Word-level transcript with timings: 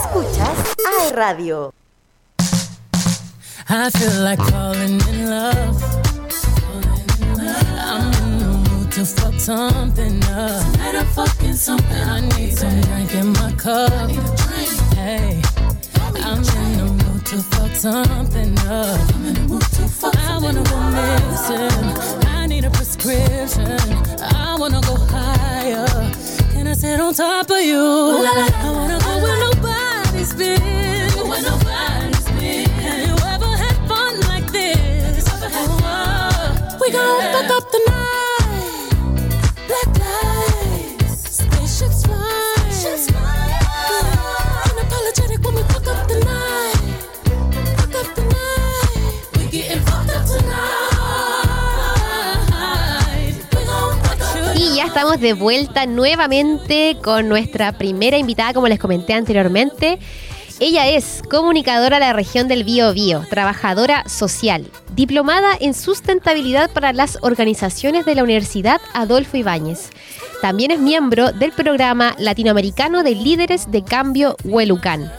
Escuchas 0.00 0.58
a 0.86 1.14
Radio. 1.14 1.74
I 3.68 3.90
feel 3.90 4.22
like 4.22 4.40
falling 4.50 4.98
in 5.08 5.28
love. 5.28 5.76
I'm 7.78 8.12
in 8.22 8.38
the 8.38 8.70
mood 8.70 8.92
to 8.92 9.04
fuck 9.04 9.34
something 9.38 10.24
up. 10.24 10.72
Tonight 10.72 10.94
I'm 10.96 11.06
fucking 11.06 11.54
something. 11.54 12.02
I 12.16 12.20
need 12.20 12.56
some 12.56 12.80
drink 12.80 13.14
in 13.14 13.32
my 13.34 13.52
cup. 13.52 13.92
Hey, 14.94 15.42
I'm 16.16 16.38
in 16.38 16.78
the 16.78 17.04
mood 17.04 17.26
to 17.26 17.42
fuck 17.42 17.72
something 17.72 18.58
up. 18.60 19.14
I'm 19.14 19.26
in 19.26 19.34
the 19.34 19.40
mood 19.48 19.62
to 19.62 19.86
fuck 19.86 20.16
I 20.16 20.38
wanna 20.38 20.62
go 20.62 20.80
missing. 20.96 22.26
I 22.26 22.46
need 22.46 22.64
a 22.64 22.70
prescription. 22.70 23.78
I 24.18 24.56
wanna 24.58 24.80
go 24.80 24.96
higher. 24.96 25.86
Can 26.52 26.66
I 26.68 26.72
sit 26.72 26.98
on 27.00 27.12
top 27.12 27.50
of 27.50 27.60
you? 27.60 27.76
I 27.76 28.70
wanna 28.72 28.98
go 28.98 29.22
where 29.22 29.49
estamos 54.90 55.20
de 55.20 55.32
vuelta 55.32 55.86
nuevamente 55.86 56.98
con 57.02 57.28
nuestra 57.28 57.72
primera 57.72 58.18
invitada, 58.18 58.52
como 58.52 58.68
les 58.68 58.78
comenté 58.78 59.14
anteriormente. 59.14 59.98
Ella 60.62 60.88
es 60.88 61.22
comunicadora 61.30 61.98
de 61.98 62.04
la 62.04 62.12
región 62.12 62.46
del 62.46 62.64
Bío 62.64 62.92
Bío, 62.92 63.24
trabajadora 63.30 64.06
social, 64.06 64.70
diplomada 64.94 65.56
en 65.58 65.72
sustentabilidad 65.72 66.70
para 66.70 66.92
las 66.92 67.16
organizaciones 67.22 68.04
de 68.04 68.14
la 68.14 68.24
Universidad 68.24 68.78
Adolfo 68.92 69.38
Ibáñez. 69.38 69.88
También 70.42 70.70
es 70.70 70.78
miembro 70.78 71.32
del 71.32 71.52
programa 71.52 72.14
latinoamericano 72.18 73.02
de 73.02 73.14
líderes 73.14 73.70
de 73.70 73.82
cambio 73.82 74.36
Huelucán. 74.44 75.10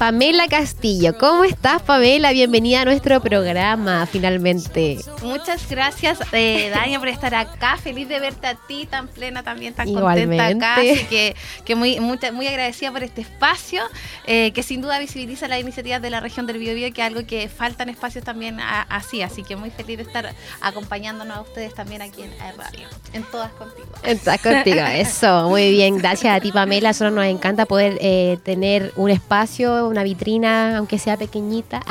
Pamela 0.00 0.48
Castillo. 0.48 1.18
¿Cómo 1.18 1.44
estás, 1.44 1.82
Pamela? 1.82 2.32
Bienvenida 2.32 2.80
a 2.80 2.84
nuestro 2.86 3.20
programa, 3.20 4.06
finalmente. 4.06 4.96
Muchas 5.22 5.68
gracias, 5.68 6.18
eh, 6.32 6.70
Dania, 6.74 6.98
por 6.98 7.08
estar 7.08 7.34
acá. 7.34 7.76
Feliz 7.76 8.08
de 8.08 8.18
verte 8.18 8.46
a 8.46 8.54
ti, 8.54 8.86
tan 8.86 9.08
plena 9.08 9.42
también, 9.42 9.74
tan 9.74 9.92
contenta 9.92 10.46
acá. 10.46 10.76
Así 10.76 11.04
que, 11.04 11.36
que 11.66 11.74
muy, 11.74 12.00
muy, 12.00 12.18
muy 12.32 12.46
agradecida 12.46 12.90
por 12.90 13.02
este 13.02 13.20
espacio, 13.20 13.82
eh, 14.26 14.52
que 14.52 14.62
sin 14.62 14.80
duda 14.80 14.98
visibiliza 14.98 15.48
las 15.48 15.60
iniciativas 15.60 16.00
de 16.00 16.08
la 16.08 16.20
región 16.20 16.46
del 16.46 16.56
Biobío, 16.56 16.90
que 16.94 17.02
es 17.02 17.06
algo 17.06 17.26
que 17.26 17.50
faltan 17.50 17.90
espacios 17.90 18.24
también 18.24 18.56
así. 18.58 19.20
Así 19.20 19.42
que 19.42 19.54
muy 19.56 19.68
feliz 19.68 19.98
de 19.98 20.04
estar 20.04 20.34
acompañándonos 20.62 21.36
a 21.36 21.40
ustedes 21.42 21.74
también 21.74 22.00
aquí 22.00 22.22
en 22.22 22.32
Radio, 22.56 22.88
en 23.12 23.22
todas 23.24 23.52
contigo. 23.52 23.88
En 24.02 24.18
todas 24.18 24.40
contigo, 24.40 24.80
eso. 24.80 25.50
Muy 25.50 25.72
bien, 25.72 25.98
gracias 25.98 26.34
a 26.34 26.40
ti, 26.40 26.52
Pamela. 26.52 26.88
Nosotros 26.88 27.12
nos 27.12 27.26
encanta 27.26 27.66
poder 27.66 27.98
eh, 28.00 28.38
tener 28.42 28.94
un 28.96 29.10
espacio 29.10 29.89
una 29.90 30.02
vitrina, 30.02 30.78
aunque 30.78 30.98
sea 30.98 31.16
pequeñita, 31.16 31.82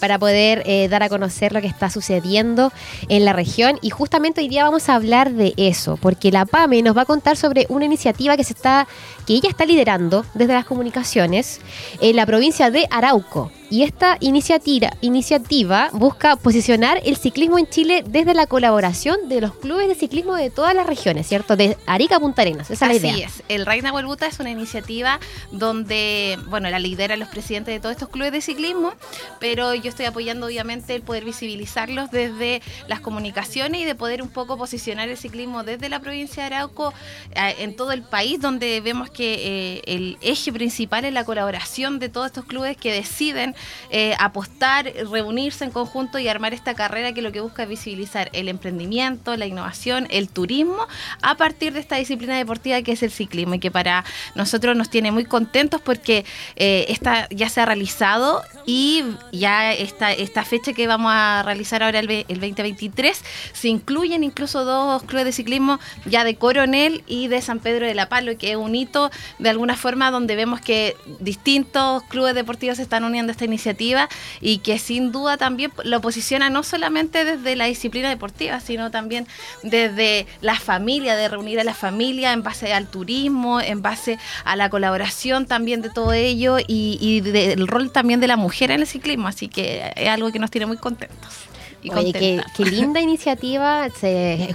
para 0.00 0.18
poder 0.18 0.62
eh, 0.66 0.88
dar 0.88 1.02
a 1.02 1.08
conocer 1.08 1.52
lo 1.52 1.60
que 1.60 1.66
está 1.66 1.90
sucediendo 1.90 2.72
en 3.08 3.24
la 3.24 3.32
región. 3.32 3.78
Y 3.82 3.90
justamente 3.90 4.40
hoy 4.40 4.48
día 4.48 4.64
vamos 4.64 4.88
a 4.88 4.94
hablar 4.94 5.32
de 5.32 5.54
eso, 5.56 5.96
porque 5.96 6.30
la 6.30 6.46
PAME 6.46 6.82
nos 6.82 6.96
va 6.96 7.02
a 7.02 7.06
contar 7.06 7.36
sobre 7.36 7.66
una 7.68 7.84
iniciativa 7.84 8.36
que 8.36 8.44
se 8.44 8.54
está, 8.54 8.86
que 9.26 9.34
ella 9.34 9.48
está 9.48 9.64
liderando 9.64 10.24
desde 10.34 10.54
las 10.54 10.64
comunicaciones 10.64 11.60
en 12.00 12.16
la 12.16 12.26
provincia 12.26 12.70
de 12.70 12.86
Arauco. 12.90 13.50
Y 13.72 13.84
esta 13.84 14.18
iniciativa, 14.20 14.90
iniciativa 15.00 15.88
busca 15.94 16.36
posicionar 16.36 17.00
el 17.06 17.16
ciclismo 17.16 17.58
en 17.58 17.66
Chile 17.66 18.04
desde 18.06 18.34
la 18.34 18.46
colaboración 18.46 19.30
de 19.30 19.40
los 19.40 19.54
clubes 19.54 19.88
de 19.88 19.94
ciclismo 19.94 20.34
de 20.34 20.50
todas 20.50 20.74
las 20.74 20.86
regiones, 20.86 21.26
¿cierto? 21.26 21.56
De 21.56 21.78
Arica 21.86 22.16
a 22.16 22.20
Punta 22.20 22.42
Arenas, 22.42 22.70
esa 22.70 22.92
es 22.92 23.02
la 23.02 23.08
idea. 23.08 23.26
es. 23.28 23.42
El 23.48 23.64
Reina 23.64 23.90
Huelbuta 23.90 24.26
es 24.26 24.38
una 24.40 24.50
iniciativa 24.50 25.18
donde, 25.52 26.38
bueno, 26.48 26.68
la 26.68 26.78
lidera 26.78 27.16
los 27.16 27.28
presidentes 27.28 27.72
de 27.72 27.80
todos 27.80 27.94
estos 27.94 28.10
clubes 28.10 28.30
de 28.32 28.42
ciclismo, 28.42 28.92
pero 29.40 29.74
yo 29.74 29.88
estoy 29.88 30.04
apoyando 30.04 30.48
obviamente 30.48 30.94
el 30.94 31.00
poder 31.00 31.24
visibilizarlos 31.24 32.10
desde 32.10 32.60
las 32.88 33.00
comunicaciones 33.00 33.80
y 33.80 33.84
de 33.86 33.94
poder 33.94 34.20
un 34.20 34.28
poco 34.28 34.58
posicionar 34.58 35.08
el 35.08 35.16
ciclismo 35.16 35.64
desde 35.64 35.88
la 35.88 35.98
provincia 36.00 36.42
de 36.42 36.56
Arauco 36.56 36.92
eh, 37.34 37.54
en 37.60 37.74
todo 37.74 37.92
el 37.92 38.02
país, 38.02 38.38
donde 38.38 38.82
vemos 38.82 39.08
que 39.08 39.78
eh, 39.78 39.82
el 39.86 40.18
eje 40.20 40.52
principal 40.52 41.06
es 41.06 41.14
la 41.14 41.24
colaboración 41.24 41.98
de 41.98 42.10
todos 42.10 42.26
estos 42.26 42.44
clubes 42.44 42.76
que 42.76 42.92
deciden 42.92 43.54
eh, 43.90 44.14
apostar, 44.18 44.92
reunirse 45.10 45.64
en 45.64 45.70
conjunto 45.70 46.18
y 46.18 46.28
armar 46.28 46.54
esta 46.54 46.74
carrera 46.74 47.12
que 47.12 47.22
lo 47.22 47.32
que 47.32 47.40
busca 47.40 47.64
es 47.64 47.68
visibilizar 47.68 48.30
el 48.32 48.48
emprendimiento, 48.48 49.36
la 49.36 49.46
innovación, 49.46 50.06
el 50.10 50.28
turismo 50.28 50.86
a 51.22 51.36
partir 51.36 51.72
de 51.72 51.80
esta 51.80 51.96
disciplina 51.96 52.36
deportiva 52.36 52.82
que 52.82 52.92
es 52.92 53.02
el 53.02 53.10
ciclismo 53.10 53.54
y 53.54 53.58
que 53.58 53.70
para 53.70 54.04
nosotros 54.34 54.76
nos 54.76 54.90
tiene 54.90 55.10
muy 55.12 55.24
contentos 55.24 55.80
porque 55.80 56.24
eh, 56.56 56.86
esta 56.88 57.28
ya 57.30 57.48
se 57.48 57.60
ha 57.60 57.66
realizado 57.66 58.42
y 58.66 59.04
ya 59.32 59.72
esta, 59.72 60.12
esta 60.12 60.44
fecha 60.44 60.72
que 60.72 60.86
vamos 60.86 61.12
a 61.14 61.42
realizar 61.44 61.82
ahora 61.82 61.98
el, 61.98 62.10
el 62.10 62.40
2023 62.40 63.20
se 63.52 63.68
incluyen 63.68 64.24
incluso 64.24 64.64
dos 64.64 65.02
clubes 65.02 65.26
de 65.26 65.32
ciclismo 65.32 65.78
ya 66.06 66.24
de 66.24 66.36
Coronel 66.36 67.02
y 67.06 67.28
de 67.28 67.40
San 67.40 67.58
Pedro 67.58 67.86
de 67.86 67.94
la 67.94 68.08
Palo 68.08 68.36
que 68.36 68.52
es 68.52 68.56
un 68.56 68.74
hito 68.74 69.10
de 69.38 69.50
alguna 69.50 69.76
forma 69.76 70.10
donde 70.10 70.36
vemos 70.36 70.60
que 70.60 70.96
distintos 71.20 72.02
clubes 72.04 72.34
deportivos 72.34 72.76
se 72.76 72.82
están 72.82 73.04
uniendo 73.04 73.32
a 73.32 73.34
iniciativa 73.44 74.08
y 74.40 74.58
que 74.58 74.78
sin 74.78 75.12
duda 75.12 75.36
también 75.36 75.72
lo 75.84 76.00
posiciona 76.00 76.50
no 76.50 76.62
solamente 76.62 77.24
desde 77.24 77.56
la 77.56 77.66
disciplina 77.66 78.08
deportiva, 78.08 78.60
sino 78.60 78.90
también 78.90 79.26
desde 79.62 80.26
la 80.40 80.56
familia, 80.56 81.16
de 81.16 81.28
reunir 81.28 81.60
a 81.60 81.64
la 81.64 81.74
familia 81.74 82.32
en 82.32 82.42
base 82.42 82.72
al 82.72 82.86
turismo, 82.88 83.60
en 83.60 83.82
base 83.82 84.18
a 84.44 84.56
la 84.56 84.70
colaboración 84.70 85.46
también 85.46 85.82
de 85.82 85.90
todo 85.90 86.12
ello 86.12 86.56
y, 86.66 87.20
del 87.20 87.66
rol 87.66 87.90
también 87.90 88.20
de 88.20 88.28
la 88.28 88.36
mujer 88.36 88.70
en 88.70 88.80
el 88.80 88.86
ciclismo. 88.86 89.28
Así 89.28 89.48
que 89.48 89.92
es 89.96 90.08
algo 90.08 90.30
que 90.32 90.38
nos 90.38 90.50
tiene 90.50 90.66
muy 90.66 90.76
contentos. 90.76 91.48
Oye, 91.90 92.12
qué, 92.12 92.64
linda 92.64 93.00
iniciativa. 93.00 93.88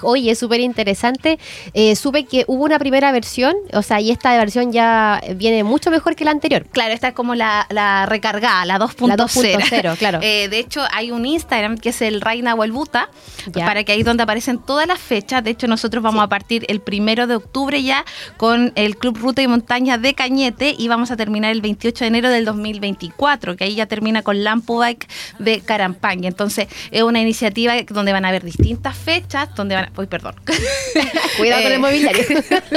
oye, 0.02 0.32
es 0.32 0.40
súper 0.40 0.60
interesante. 0.62 1.40
Eh, 1.74 1.96
supe 1.96 2.26
que 2.26 2.46
hubo 2.48 2.64
una 2.64 2.80
primera 2.80 3.12
versión, 3.12 3.56
o 3.74 3.82
sea, 3.82 4.00
y 4.00 4.12
esta 4.12 4.38
versión 4.38 4.72
ya 4.72 5.22
viene 5.36 5.64
mucho 5.64 5.92
mejor 5.92 6.16
que 6.16 6.26
la 6.26 6.32
anterior. 6.32 6.66
Claro, 6.72 6.94
esta 6.94 7.10
es 7.10 7.14
como 7.14 7.36
la, 7.36 7.66
recargada, 8.08 8.66
la 8.66 8.80
2.0. 8.80 9.98
claro. 9.98 10.20
Eh, 10.28 10.50
de 10.50 10.60
hecho, 10.60 10.82
hay 10.92 11.12
un 11.12 11.26
Instagram 11.26 11.78
que 11.78 11.90
es 11.90 12.02
el 12.02 12.22
Reina 12.22 12.56
Huelbuta, 12.56 13.10
para 13.54 13.84
que 13.84 13.92
ahí 13.92 14.00
es 14.00 14.06
donde 14.06 14.24
aparecen 14.24 14.60
todas 14.60 14.88
las 14.88 15.00
fechas. 15.00 15.44
De 15.44 15.52
hecho, 15.52 15.68
nosotros 15.68 16.04
vamos 16.04 16.24
a 16.24 16.28
partir 16.28 16.66
el 16.70 16.82
primero 16.82 17.28
de 17.28 17.36
octubre 17.36 17.82
ya 17.82 18.04
con 18.38 18.72
el 18.76 18.98
Club 18.98 19.18
Ruta 19.18 19.42
y 19.42 19.48
Montaña 19.48 19.98
de 19.98 20.14
Cañete 20.14 20.76
y 20.78 20.88
vamos 20.88 21.12
a 21.12 21.18
terminar 21.18 21.52
el 21.52 21.62
28 21.62 22.04
de 22.04 22.08
enero 22.08 22.30
del 22.30 22.46
2024, 22.46 23.56
que 23.56 23.66
ahí 23.66 23.76
ya 23.76 23.86
termina 23.86 24.22
con 24.22 24.44
Lampo 24.44 24.78
Bike 24.78 25.08
de 25.40 25.62
Carampaña. 25.62 26.28
Entonces, 26.28 26.68
es 26.92 27.04
una 27.04 27.17
iniciativa 27.22 27.74
donde 27.90 28.12
van 28.12 28.26
a 28.26 28.30
haber 28.30 28.44
distintas 28.44 28.98
fechas, 28.98 29.54
donde 29.56 29.76
van 29.76 29.86
a... 29.86 29.92
Uy, 29.98 30.08
perdón. 30.08 30.36
Cuidado 31.38 31.64
con 31.64 31.72
el 31.72 31.78
eh, 31.78 31.80
mobiliario. 31.80 32.24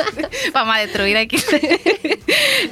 Vamos 0.52 0.76
a 0.76 0.80
destruir 0.80 1.16
aquí. 1.16 1.36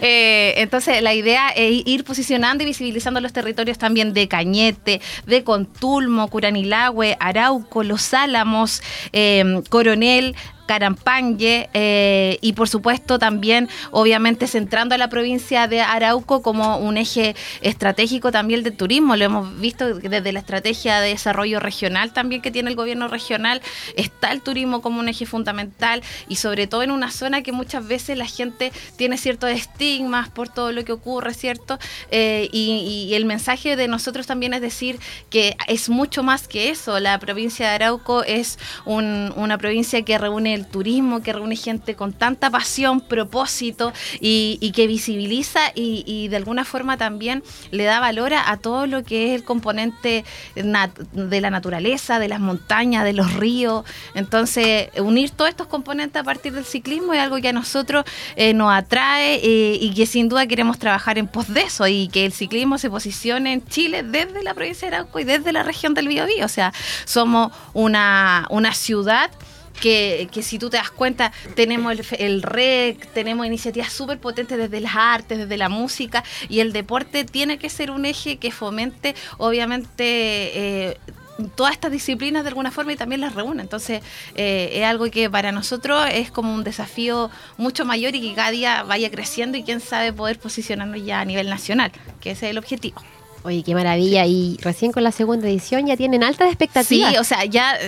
Eh, 0.00 0.54
entonces, 0.58 1.02
la 1.02 1.14
idea 1.14 1.48
es 1.48 1.82
ir 1.84 2.04
posicionando 2.04 2.62
y 2.62 2.66
visibilizando 2.66 3.20
los 3.20 3.32
territorios 3.32 3.78
también 3.78 4.12
de 4.12 4.28
Cañete, 4.28 5.00
de 5.26 5.44
Contulmo, 5.44 6.28
Curanilagüe, 6.28 7.16
Arauco, 7.18 7.82
Los 7.82 8.14
Álamos, 8.14 8.82
eh, 9.12 9.60
Coronel, 9.68 10.36
Carampangue 10.68 11.70
eh, 11.72 12.38
y 12.42 12.52
por 12.52 12.68
supuesto 12.68 13.18
también 13.18 13.70
obviamente 13.90 14.46
centrando 14.46 14.94
a 14.94 14.98
la 14.98 15.08
provincia 15.08 15.66
de 15.66 15.80
Arauco 15.80 16.42
como 16.42 16.76
un 16.76 16.98
eje 16.98 17.34
estratégico 17.62 18.30
también 18.30 18.62
del 18.62 18.76
turismo. 18.76 19.16
Lo 19.16 19.24
hemos 19.24 19.58
visto 19.58 19.94
desde 19.94 20.30
la 20.30 20.40
estrategia 20.40 21.00
de 21.00 21.08
desarrollo 21.08 21.58
regional 21.58 22.12
también 22.12 22.42
que 22.42 22.50
tiene 22.50 22.68
el 22.68 22.76
gobierno 22.76 23.08
regional. 23.08 23.62
Está 23.96 24.30
el 24.30 24.42
turismo 24.42 24.82
como 24.82 25.00
un 25.00 25.08
eje 25.08 25.24
fundamental 25.24 26.02
y 26.28 26.36
sobre 26.36 26.66
todo 26.66 26.82
en 26.82 26.90
una 26.90 27.10
zona 27.10 27.42
que 27.42 27.52
muchas 27.52 27.88
veces 27.88 28.18
la 28.18 28.26
gente 28.26 28.70
tiene 28.96 29.16
ciertos 29.16 29.50
estigmas 29.50 30.28
por 30.28 30.50
todo 30.50 30.72
lo 30.72 30.84
que 30.84 30.92
ocurre, 30.92 31.32
¿cierto? 31.32 31.78
Eh, 32.10 32.50
y, 32.52 33.08
el 33.14 33.24
mensaje 33.24 33.74
de 33.74 33.88
nosotros 33.88 34.26
también 34.26 34.52
es 34.52 34.60
decir 34.60 34.98
que 35.30 35.56
es 35.66 35.88
mucho 35.88 36.22
más 36.22 36.46
que 36.46 36.68
eso. 36.68 37.00
La 37.00 37.18
provincia 37.18 37.68
de 37.68 37.74
Arauco 37.74 38.22
es 38.22 38.58
una 38.84 39.56
provincia 39.56 40.02
que 40.02 40.18
reúne 40.18 40.57
turismo, 40.66 41.22
que 41.22 41.32
reúne 41.32 41.56
gente 41.56 41.94
con 41.94 42.12
tanta 42.12 42.50
pasión, 42.50 43.00
propósito 43.00 43.92
y, 44.20 44.72
que 44.74 44.86
visibiliza 44.86 45.60
y, 45.74 46.28
de 46.28 46.36
alguna 46.36 46.64
forma 46.64 46.96
también 46.96 47.42
le 47.70 47.84
da 47.84 48.00
valor 48.00 48.32
a, 48.34 48.56
todo 48.58 48.86
lo 48.86 49.02
que 49.04 49.28
es 49.28 49.40
el 49.40 49.44
componente 49.44 50.24
de 50.54 51.40
la 51.40 51.50
naturaleza, 51.50 52.18
de 52.18 52.28
las 52.28 52.40
montañas, 52.40 53.04
de 53.04 53.12
los 53.12 53.32
ríos. 53.34 53.84
Entonces, 54.14 54.88
unir 54.98 55.30
todos 55.30 55.50
estos 55.50 55.66
componentes 55.66 56.20
a 56.20 56.24
partir 56.24 56.52
del 56.52 56.64
ciclismo 56.64 57.14
es 57.14 57.20
algo 57.20 57.36
que 57.40 57.48
a 57.48 57.52
nosotros 57.52 58.04
eh, 58.36 58.54
nos 58.54 58.72
atrae 58.72 59.36
eh, 59.36 59.78
y 59.80 59.94
que 59.94 60.06
sin 60.06 60.28
duda 60.28 60.46
queremos 60.46 60.78
trabajar 60.78 61.18
en 61.18 61.26
pos 61.26 61.52
de 61.52 61.62
eso 61.62 61.86
y 61.86 62.08
que 62.08 62.26
el 62.26 62.32
ciclismo 62.32 62.78
se 62.78 62.90
posicione 62.90 63.52
en 63.52 63.64
Chile 63.66 64.02
desde 64.02 64.42
la 64.42 64.54
provincia 64.54 64.88
de 64.88 64.96
Arauco 64.96 65.18
y 65.18 65.24
desde 65.24 65.52
la 65.52 65.62
región 65.62 65.94
del 65.94 66.08
Biobío. 66.08 66.44
O 66.44 66.48
sea, 66.48 66.72
somos 67.04 67.52
una, 67.72 68.46
una 68.50 68.74
ciudad 68.74 69.30
que, 69.80 70.28
si 70.42 70.58
tú 70.58 70.70
te 70.70 70.76
das 70.76 70.90
cuenta, 70.90 71.32
tenemos 71.54 71.96
el, 72.12 72.42
REC, 72.42 73.06
tenemos 73.12 73.46
iniciativas 73.46 73.92
súper 73.92 74.18
potentes 74.18 74.58
desde 74.58 74.80
las 74.80 74.96
artes, 74.96 75.38
desde 75.38 75.56
la 75.56 75.68
música, 75.68 76.24
y 76.48 76.60
el 76.60 76.72
deporte 76.72 77.24
tiene 77.24 77.58
que 77.58 77.70
ser 77.70 77.90
un 77.90 78.04
eje 78.04 78.36
que 78.36 78.50
fomente, 78.50 79.14
obviamente, 79.38 80.04
eh, 80.04 80.96
todas 81.54 81.72
estas 81.72 81.92
disciplinas 81.92 82.42
de 82.42 82.48
alguna 82.48 82.70
forma 82.70 82.92
y 82.92 82.96
también 82.96 83.20
las 83.20 83.34
reúne. 83.34 83.62
Entonces, 83.62 84.02
eh, 84.34 84.70
es 84.72 84.84
algo 84.84 85.10
que 85.10 85.30
para 85.30 85.52
nosotros 85.52 86.06
es 86.12 86.30
como 86.30 86.52
un 86.52 86.64
desafío 86.64 87.30
mucho 87.56 87.84
mayor 87.84 88.14
y 88.14 88.20
que 88.20 88.34
cada 88.34 88.50
día 88.50 88.82
vaya 88.82 89.10
creciendo 89.10 89.56
y 89.56 89.62
quién 89.62 89.80
sabe 89.80 90.12
poder 90.12 90.38
posicionarnos 90.38 91.04
ya 91.04 91.20
a 91.20 91.24
nivel 91.24 91.48
nacional, 91.48 91.92
que 92.20 92.32
ese 92.32 92.46
es 92.46 92.50
el 92.50 92.58
objetivo. 92.58 93.00
Oye, 93.44 93.62
qué 93.62 93.74
maravilla. 93.74 94.26
Y 94.26 94.58
recién 94.62 94.92
con 94.92 95.04
la 95.04 95.12
segunda 95.12 95.48
edición 95.48 95.86
ya 95.86 95.96
tienen 95.96 96.24
altas 96.24 96.48
expectativas. 96.48 97.12
Sí, 97.12 97.16
o 97.18 97.24
sea, 97.24 97.44
ya 97.44 97.78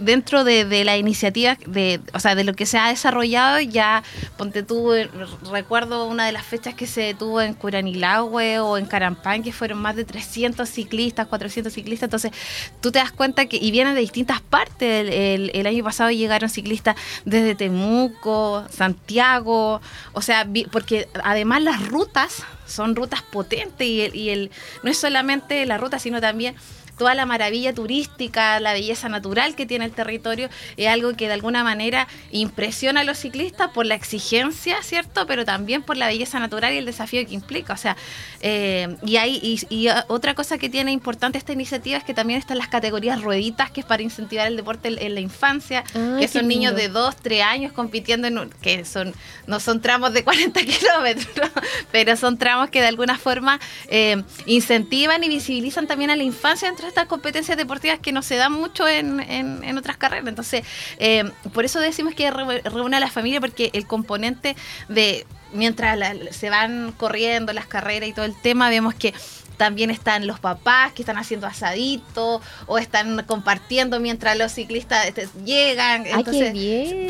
dentro 0.00 0.44
de, 0.44 0.84
la 0.84 0.96
iniciativa, 0.96 1.58
de, 1.66 2.00
o 2.14 2.20
sea, 2.20 2.34
de 2.34 2.44
lo 2.44 2.54
que 2.54 2.64
se 2.64 2.78
ha 2.78 2.88
desarrollado, 2.88 3.60
ya, 3.60 4.02
ponte 4.36 4.62
tú, 4.62 4.94
eh, 4.94 5.10
recuerdo 5.50 6.06
una 6.06 6.26
de 6.26 6.32
las 6.32 6.44
fechas 6.44 6.74
que 6.74 6.86
se 6.86 7.14
tuvo 7.14 7.40
en 7.40 7.54
Curanilagüe 7.54 8.60
o 8.60 8.78
en 8.78 8.86
Carampán, 8.86 9.42
que 9.42 9.52
fueron 9.52 9.78
más 9.78 9.94
de 9.94 10.04
300 10.04 10.68
ciclistas, 10.68 11.26
400 11.26 11.72
ciclistas. 11.72 12.06
Entonces, 12.06 12.32
tú 12.80 12.90
te 12.90 12.98
das 12.98 13.12
cuenta 13.12 13.46
que, 13.46 13.58
y 13.58 13.70
vienen 13.70 13.94
de 13.94 14.00
distintas 14.00 14.40
partes. 14.40 15.08
El, 15.10 15.50
el 15.52 15.66
año 15.66 15.84
pasado 15.84 16.10
llegaron 16.10 16.48
ciclistas 16.48 16.96
desde 17.24 17.54
Temuco, 17.54 18.64
Santiago, 18.70 19.80
o 20.12 20.22
sea, 20.22 20.46
porque 20.72 21.08
además 21.22 21.62
las 21.62 21.86
rutas 21.86 22.44
son 22.68 22.94
rutas 22.94 23.22
potentes 23.22 23.86
y 23.86 24.02
el, 24.02 24.14
y 24.14 24.30
el, 24.30 24.50
no 24.82 24.90
es 24.90 24.98
solamente 24.98 25.64
la 25.66 25.78
ruta, 25.78 25.98
sino 25.98 26.20
también 26.20 26.54
toda 26.98 27.14
la 27.14 27.26
maravilla 27.26 27.72
turística, 27.72 28.60
la 28.60 28.72
belleza 28.72 29.08
natural 29.08 29.54
que 29.54 29.66
tiene 29.66 29.84
el 29.84 29.92
territorio, 29.92 30.48
es 30.76 30.88
algo 30.88 31.14
que 31.14 31.28
de 31.28 31.34
alguna 31.34 31.64
manera 31.64 32.08
impresiona 32.30 33.00
a 33.00 33.04
los 33.04 33.18
ciclistas 33.18 33.70
por 33.70 33.86
la 33.86 33.94
exigencia, 33.94 34.82
¿cierto? 34.82 35.26
Pero 35.26 35.44
también 35.44 35.82
por 35.82 35.96
la 35.96 36.06
belleza 36.08 36.38
natural 36.38 36.74
y 36.74 36.78
el 36.78 36.84
desafío 36.84 37.24
que 37.26 37.34
implica. 37.34 37.72
O 37.72 37.76
sea, 37.76 37.96
eh, 38.40 38.96
y, 39.04 39.16
hay, 39.16 39.58
y, 39.70 39.88
otra 40.08 40.34
cosa 40.34 40.58
que 40.58 40.68
tiene 40.68 40.92
importante 40.92 41.38
esta 41.38 41.52
iniciativa 41.52 41.96
es 41.96 42.04
que 42.04 42.14
también 42.14 42.38
están 42.38 42.58
las 42.58 42.68
categorías 42.68 43.22
rueditas, 43.22 43.70
que 43.70 43.80
es 43.80 43.86
para 43.86 44.02
incentivar 44.02 44.46
el 44.46 44.56
deporte 44.56 44.88
en, 44.88 45.14
la 45.14 45.20
infancia, 45.20 45.84
que 46.18 46.28
son 46.28 46.48
niños 46.48 46.74
de 46.74 46.88
2, 46.88 47.16
3 47.16 47.42
años 47.42 47.72
compitiendo 47.72 48.26
en 48.26 48.50
que 48.60 48.84
son 48.84 49.14
no 49.46 49.60
son 49.60 49.80
tramos 49.80 50.12
de 50.12 50.24
40 50.24 50.60
kilómetros, 50.64 51.50
pero 51.90 52.16
son 52.16 52.36
tramos 52.36 52.70
que 52.70 52.80
de 52.80 52.86
alguna 52.86 53.18
forma 53.18 53.58
eh, 53.88 54.22
incentivan 54.46 55.24
y 55.24 55.28
visibilizan 55.28 55.86
también 55.86 56.10
a 56.10 56.16
la 56.16 56.22
infancia 56.22 56.68
estas 56.88 57.06
competencias 57.06 57.56
deportivas 57.56 57.98
que 57.98 58.12
no 58.12 58.22
se 58.22 58.36
dan 58.36 58.52
mucho 58.52 58.88
en, 58.88 59.20
en, 59.20 59.78
otras 59.78 59.96
carreras. 59.96 60.26
Entonces, 60.26 60.64
eh, 60.98 61.30
por 61.52 61.64
eso 61.64 61.80
decimos 61.80 62.14
que 62.14 62.30
reúne 62.30 62.96
a 62.96 63.00
la 63.00 63.10
familia, 63.10 63.40
porque 63.40 63.70
el 63.72 63.86
componente 63.86 64.56
de 64.88 65.26
mientras 65.52 65.98
se 66.30 66.50
van 66.50 66.92
corriendo 66.92 67.52
las 67.52 67.66
carreras 67.66 68.08
y 68.08 68.12
todo 68.12 68.24
el 68.24 68.34
tema, 68.34 68.68
vemos 68.68 68.94
que 68.94 69.14
también 69.58 69.90
están 69.90 70.26
los 70.26 70.40
papás 70.40 70.92
que 70.92 71.02
están 71.02 71.18
haciendo 71.18 71.46
asadito 71.46 72.40
o 72.66 72.78
están 72.78 73.22
compartiendo 73.26 74.00
mientras 74.00 74.38
los 74.38 74.52
ciclistas 74.52 75.06
este, 75.06 75.28
llegan. 75.44 76.06
Entonces, 76.06 76.54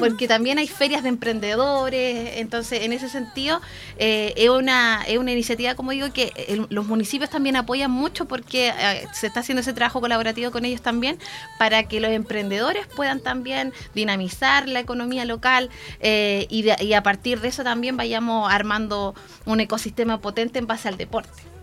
Porque 0.01 0.27
también 0.27 0.59
hay 0.59 0.67
ferias 0.67 1.05
de 1.05 1.11
emprendedores. 1.11 2.39
Entonces, 2.39 2.83
en 2.83 2.93
ese 2.93 3.09
sentido, 3.09 3.61
eh, 3.99 4.33
es, 4.37 4.49
una, 4.49 5.05
es 5.07 5.19
una 5.19 5.31
iniciativa, 5.31 5.77
como 5.77 5.93
digo, 5.93 6.13
que 6.13 6.33
los 6.71 6.87
municipios 6.87 7.31
también 7.31 7.55
apoyan 7.55 7.91
mucho 7.91 8.27
porque 8.27 8.71
eh, 8.71 9.07
se 9.13 9.29
está 9.29 9.41
haciendo 9.41 9.61
ese 9.61 9.75
trabajo 9.75 10.01
colaborativo 10.01 10.51
con 10.51 10.65
ellos 10.65 10.81
también 10.83 11.19
para 11.59 11.85
que 11.85 12.01
los 12.01 12.11
emprendedores 12.11 12.87
puedan 12.97 13.21
también 13.21 13.73
dinamizar 13.95 14.69
la 14.69 14.81
economía 14.81 15.27
local 15.27 15.69
eh, 16.01 16.47
y, 16.49 16.65
y 16.83 16.95
a 16.95 17.03
partir 17.03 17.41
de 17.41 17.49
eso 17.49 17.63
también 17.63 17.97
vayamos 17.97 18.51
armando 18.51 19.15
un 19.45 19.61
ecosistema 19.61 20.21
potente 20.21 20.59
en 20.59 20.67
base 20.67 20.89
al 20.89 20.97
deporte. 20.97 21.58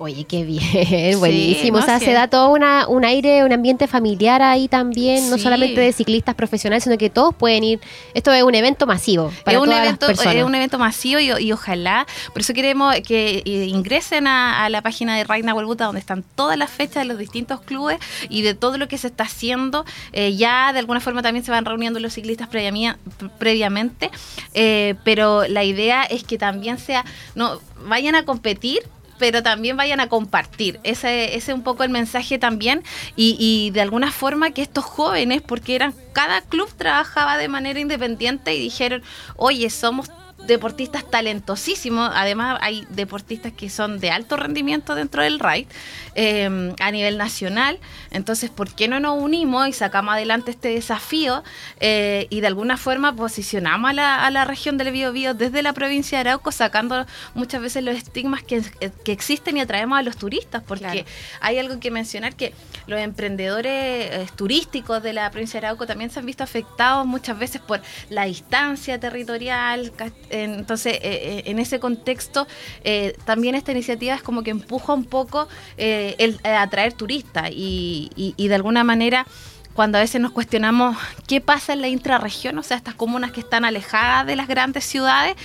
Oye, 0.00 0.24
qué 0.24 0.44
bien, 0.44 0.62
buenísimo. 1.18 1.78
o 1.78 1.82
sea, 1.82 1.98
se 1.98 2.12
da 2.12 2.28
todo 2.28 2.50
una, 2.50 2.86
un 2.86 3.04
aire, 3.04 3.42
un 3.42 3.52
ambiente 3.52 3.88
familiar 3.88 4.42
ahí 4.42 4.68
también, 4.68 5.28
no 5.28 5.38
solamente 5.38 5.80
de 5.80 5.92
ciclistas 5.92 6.36
profesionales, 6.36 6.84
sino 6.84 6.96
que 6.96 7.10
todos 7.10 7.34
pueden 7.34 7.64
ir. 7.64 7.80
Esto 8.14 8.32
es 8.32 8.44
un 8.44 8.54
evento 8.54 8.86
masivo 8.86 9.32
para 9.44 9.58
es 9.58 9.62
un 9.64 9.72
evento, 9.72 10.08
Es 10.08 10.20
un 10.24 10.54
evento 10.54 10.78
masivo 10.78 11.18
y, 11.18 11.50
ojalá, 11.50 12.06
por 12.32 12.42
eso 12.42 12.54
queremos 12.54 12.94
que 13.00 13.42
eh, 13.44 13.66
ingresen 13.66 14.28
a, 14.28 14.68
la 14.68 14.82
página 14.82 15.16
de 15.16 15.24
Reina 15.24 15.52
Huelbuta, 15.52 15.86
donde 15.86 15.98
están 15.98 16.22
todas 16.36 16.56
las 16.56 16.70
fechas 16.70 17.02
de 17.02 17.06
los 17.06 17.18
distintos 17.18 17.60
clubes 17.60 17.98
y 18.28 18.42
de 18.42 18.54
todo 18.54 18.78
lo 18.78 18.86
que 18.86 18.98
se 18.98 19.08
está 19.08 19.24
haciendo. 19.24 19.84
Eh, 20.12 20.36
ya 20.36 20.72
de 20.72 20.78
alguna 20.78 21.00
forma 21.00 21.22
también 21.22 21.44
se 21.44 21.50
van 21.50 21.64
reuniendo 21.64 21.98
los 21.98 22.12
ciclistas 22.12 22.48
previamente, 22.48 24.12
eh, 24.54 24.94
pero 25.02 25.48
la 25.48 25.64
idea 25.64 26.04
es 26.04 26.22
que 26.22 26.38
también 26.38 26.78
sea, 26.78 27.04
no 27.34 27.60
vayan 27.84 28.14
a 28.14 28.24
competir 28.24 28.82
pero 29.18 29.42
también 29.42 29.76
vayan 29.76 30.00
a 30.00 30.08
compartir. 30.08 30.80
Ese, 30.84 31.36
ese 31.36 31.52
es 31.52 31.56
un 31.56 31.62
poco 31.62 31.84
el 31.84 31.90
mensaje 31.90 32.38
también. 32.38 32.82
Y, 33.16 33.36
y, 33.38 33.70
de 33.70 33.80
alguna 33.80 34.10
forma 34.12 34.50
que 34.50 34.62
estos 34.62 34.84
jóvenes, 34.84 35.42
porque 35.42 35.74
eran, 35.74 35.94
cada 36.12 36.40
club 36.42 36.68
trabajaba 36.76 37.36
de 37.36 37.48
manera 37.48 37.80
independiente 37.80 38.54
y 38.54 38.60
dijeron, 38.60 39.02
oye, 39.36 39.70
somos 39.70 40.10
deportistas 40.46 41.08
talentosísimos. 41.08 42.10
Además, 42.14 42.58
hay 42.62 42.86
deportistas 42.90 43.52
que 43.52 43.68
son 43.70 43.98
de 44.00 44.10
alto 44.10 44.36
rendimiento 44.36 44.94
dentro 44.94 45.22
del 45.22 45.38
RAID 45.38 45.66
em, 46.14 46.74
a 46.80 46.90
nivel 46.90 47.18
nacional. 47.18 47.78
Entonces, 48.10 48.50
¿por 48.50 48.74
qué 48.74 48.88
no 48.88 49.00
nos 49.00 49.20
unimos 49.20 49.68
y 49.68 49.72
sacamos 49.72 50.14
adelante 50.14 50.50
este 50.50 50.68
desafío 50.68 51.42
eh, 51.80 52.26
y 52.30 52.40
de 52.40 52.46
alguna 52.46 52.76
forma 52.76 53.14
posicionamos 53.14 53.90
a 53.90 53.92
la, 53.92 54.26
a 54.26 54.30
la 54.30 54.44
región 54.44 54.78
del 54.78 54.92
Biobío 54.92 55.34
desde 55.34 55.62
la 55.62 55.72
provincia 55.72 56.18
de 56.18 56.30
Arauco, 56.30 56.52
sacando 56.52 57.06
muchas 57.34 57.60
veces 57.60 57.84
los 57.84 57.96
estigmas 57.96 58.42
que, 58.42 58.62
que 59.04 59.12
existen 59.12 59.56
y 59.56 59.60
atraemos 59.60 59.98
a 59.98 60.02
los 60.02 60.16
turistas? 60.16 60.62
Porque 60.66 61.04
hay 61.40 61.58
algo 61.58 61.80
que 61.80 61.90
mencionar 61.90 62.34
que 62.34 62.54
los 62.86 63.00
emprendedores 63.00 63.72
eh, 63.72 64.26
turísticos 64.36 65.02
de 65.02 65.12
la 65.12 65.30
provincia 65.30 65.60
de 65.60 65.66
Arauco 65.66 65.86
también 65.86 66.10
se 66.10 66.20
han 66.20 66.26
visto 66.26 66.44
afectados 66.44 67.06
muchas 67.06 67.38
veces 67.38 67.60
por 67.60 67.80
la 68.08 68.24
distancia 68.24 68.98
territorial, 68.98 69.92
entonces, 70.30 70.94
eh, 70.94 71.00
eh, 71.02 71.42
en 71.46 71.58
ese 71.58 71.80
contexto, 71.80 72.46
eh, 72.84 73.16
también 73.24 73.54
esta 73.54 73.72
iniciativa 73.72 74.14
es 74.14 74.22
como 74.22 74.42
que 74.42 74.50
empuja 74.50 74.92
un 74.92 75.04
poco 75.04 75.48
el 75.76 76.40
atraer 76.44 76.92
turistas 76.92 77.50
y, 77.52 78.34
de 78.36 78.54
alguna 78.54 78.84
manera 78.84 79.26
cuando 79.74 79.98
a 79.98 80.00
veces 80.00 80.20
nos 80.20 80.32
cuestionamos 80.32 80.96
qué 81.28 81.40
pasa 81.40 81.72
en 81.72 81.80
la 81.80 81.86
intrarregión, 81.86 82.58
o 82.58 82.64
sea, 82.64 82.76
estas 82.76 82.94
comunas 82.94 83.30
que 83.30 83.38
están 83.38 83.64
alejadas 83.64 84.26
de 84.26 84.34
las 84.34 84.48
grandes 84.48 84.84
ciudades, 84.84 85.36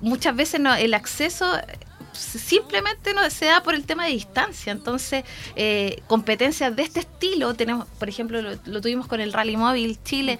muchas 0.00 0.34
veces 0.34 0.58
no, 0.58 0.74
el 0.74 0.94
acceso 0.94 1.46
simplemente 2.14 3.12
no 3.12 3.28
se 3.28 3.44
da 3.46 3.62
por 3.62 3.74
el 3.74 3.84
tema 3.84 4.06
de 4.06 4.12
distancia. 4.12 4.72
Entonces, 4.72 5.24
competencias 6.06 6.74
de 6.74 6.82
este 6.82 7.00
estilo, 7.00 7.52
tenemos, 7.52 7.86
por 7.98 8.08
ejemplo, 8.08 8.40
lo, 8.40 8.80
tuvimos 8.80 9.06
con 9.06 9.20
el 9.20 9.34
Rally 9.34 9.58
Móvil 9.58 9.98
Chile. 10.02 10.38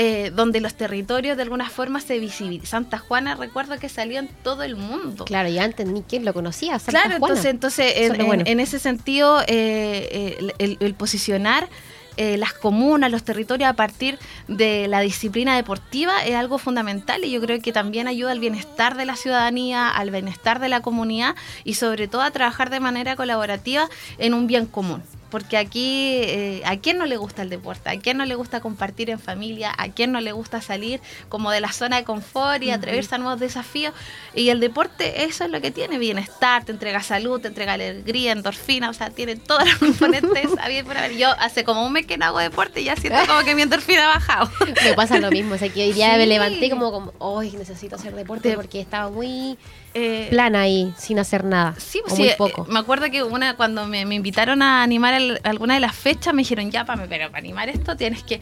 Eh, 0.00 0.30
donde 0.32 0.60
los 0.60 0.74
territorios 0.74 1.36
de 1.36 1.42
alguna 1.42 1.68
forma 1.68 2.00
se 2.00 2.20
visibilizan. 2.20 2.84
Santa 2.84 2.98
Juana, 2.98 3.34
recuerdo 3.34 3.80
que 3.80 3.88
salió 3.88 4.20
en 4.20 4.28
todo 4.28 4.62
el 4.62 4.76
mundo. 4.76 5.24
Claro, 5.24 5.48
ya 5.48 5.64
antes 5.64 5.88
ni 5.88 6.02
quién 6.02 6.24
lo 6.24 6.32
conocía. 6.32 6.78
Santa 6.78 7.00
claro, 7.00 7.16
entonces, 7.16 7.46
entonces 7.46 7.94
en, 7.96 8.60
ese 8.60 8.78
sentido, 8.78 9.40
eh, 9.48 10.46
eh, 10.60 10.76
el, 10.78 10.94
posicionar 10.94 11.68
las 12.16 12.52
comunas, 12.52 13.10
los 13.10 13.24
territorios 13.24 13.68
a 13.68 13.72
partir 13.72 14.20
de 14.46 14.86
la 14.86 15.00
disciplina 15.00 15.56
deportiva 15.56 16.24
es 16.24 16.36
algo 16.36 16.58
fundamental 16.58 17.24
y 17.24 17.32
yo 17.32 17.40
creo 17.40 17.60
que 17.60 17.72
también 17.72 18.06
ayuda 18.06 18.30
al 18.30 18.38
bienestar 18.38 18.96
de 18.96 19.04
la 19.04 19.16
ciudadanía, 19.16 19.88
al 19.88 20.12
bienestar 20.12 20.60
de 20.60 20.68
la 20.68 20.80
comunidad 20.80 21.34
y 21.64 21.74
sobre 21.74 22.06
todo 22.06 22.22
a 22.22 22.30
trabajar 22.30 22.70
de 22.70 22.78
manera 22.78 23.16
colaborativa 23.16 23.88
en 24.18 24.34
un 24.34 24.46
bien 24.46 24.66
común. 24.66 25.02
Porque 25.30 25.56
aquí 25.56 26.20
eh, 26.22 26.62
a 26.64 26.76
quién 26.78 26.98
no 26.98 27.06
le 27.06 27.16
gusta 27.16 27.42
el 27.42 27.50
deporte, 27.50 27.90
a 27.90 27.98
quién 27.98 28.16
no 28.16 28.24
le 28.24 28.34
gusta 28.34 28.60
compartir 28.60 29.10
en 29.10 29.18
familia, 29.18 29.72
a 29.76 29.88
quién 29.88 30.12
no 30.12 30.20
le 30.20 30.32
gusta 30.32 30.60
salir 30.62 31.00
como 31.28 31.50
de 31.50 31.60
la 31.60 31.72
zona 31.72 31.96
de 31.96 32.04
confort 32.04 32.62
y 32.62 32.70
atreverse 32.70 33.14
a 33.14 33.18
nuevos 33.18 33.40
desafíos. 33.40 33.94
Y 34.34 34.48
el 34.50 34.60
deporte 34.60 35.24
eso 35.24 35.44
es 35.44 35.50
lo 35.50 35.60
que 35.60 35.70
tiene, 35.70 35.98
bienestar, 35.98 36.64
te 36.64 36.72
entrega 36.72 37.02
salud, 37.02 37.40
te 37.40 37.48
entrega 37.48 37.74
alegría, 37.74 38.32
endorfina, 38.32 38.90
o 38.90 38.94
sea, 38.94 39.10
tiene 39.10 39.36
todas 39.36 39.66
las 39.66 39.76
componentes. 39.76 40.48
Yo 41.18 41.30
hace 41.38 41.64
como 41.64 41.84
un 41.84 41.92
mes 41.92 42.06
que 42.06 42.16
no 42.16 42.26
hago 42.26 42.38
deporte 42.38 42.80
y 42.80 42.84
ya 42.84 42.96
siento 42.96 43.18
como 43.26 43.40
que 43.40 43.54
mi 43.54 43.62
endorfina 43.62 44.10
ha 44.10 44.14
bajado. 44.14 44.50
Me 44.84 44.94
pasa 44.94 45.18
lo 45.18 45.30
mismo, 45.30 45.54
o 45.54 45.58
sea, 45.58 45.68
que 45.68 45.82
hoy 45.82 45.92
día 45.92 46.16
me 46.16 46.26
levanté 46.26 46.70
como, 46.70 46.90
como, 46.90 47.12
hoy 47.18 47.50
necesito 47.52 47.96
hacer 47.96 48.14
deporte 48.14 48.54
porque 48.54 48.80
estaba 48.80 49.10
muy 49.10 49.58
eh, 49.98 50.26
plana 50.30 50.62
ahí, 50.62 50.92
sin 50.96 51.18
hacer 51.18 51.44
nada. 51.44 51.74
Sí, 51.78 52.00
o 52.08 52.16
muy 52.16 52.30
poco. 52.36 52.64
me 52.66 52.78
acuerdo 52.78 53.10
que 53.10 53.22
una 53.22 53.56
cuando 53.56 53.86
me, 53.86 54.00
invitaron 54.00 54.62
a 54.62 54.82
animar 54.82 55.20
alguna 55.42 55.74
de 55.74 55.80
las 55.80 55.94
fechas, 55.94 56.32
me 56.34 56.42
dijeron, 56.42 56.70
ya, 56.70 56.84
Pame, 56.84 57.06
pero 57.08 57.28
para 57.28 57.38
animar 57.38 57.68
esto 57.68 57.96
tienes 57.96 58.22
que 58.22 58.40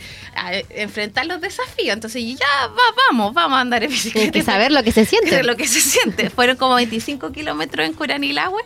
enfrentar 0.71 1.27
los 1.27 1.41
desafíos. 1.41 1.95
Entonces, 1.95 2.23
ya, 2.25 2.71
vamos, 3.09 3.35
vamos 3.35 3.59
a 3.59 3.61
andar 3.61 3.83
en 3.83 3.91
bicicleta. 3.91 4.31
Tienes 4.31 4.45
que 4.45 4.53
saber 4.53 4.73
lo 4.73 4.83
que 4.83 4.93
se 4.93 5.05
siente. 5.05 5.43
lo 5.43 5.57
que 5.57 5.67
se 5.67 5.81
siente. 5.81 6.31
Fueron 6.31 6.57
como 6.57 6.75
25 6.75 7.33
kilómetros 7.33 7.87
en 7.87 7.93
Curanilagüe. 7.95 8.63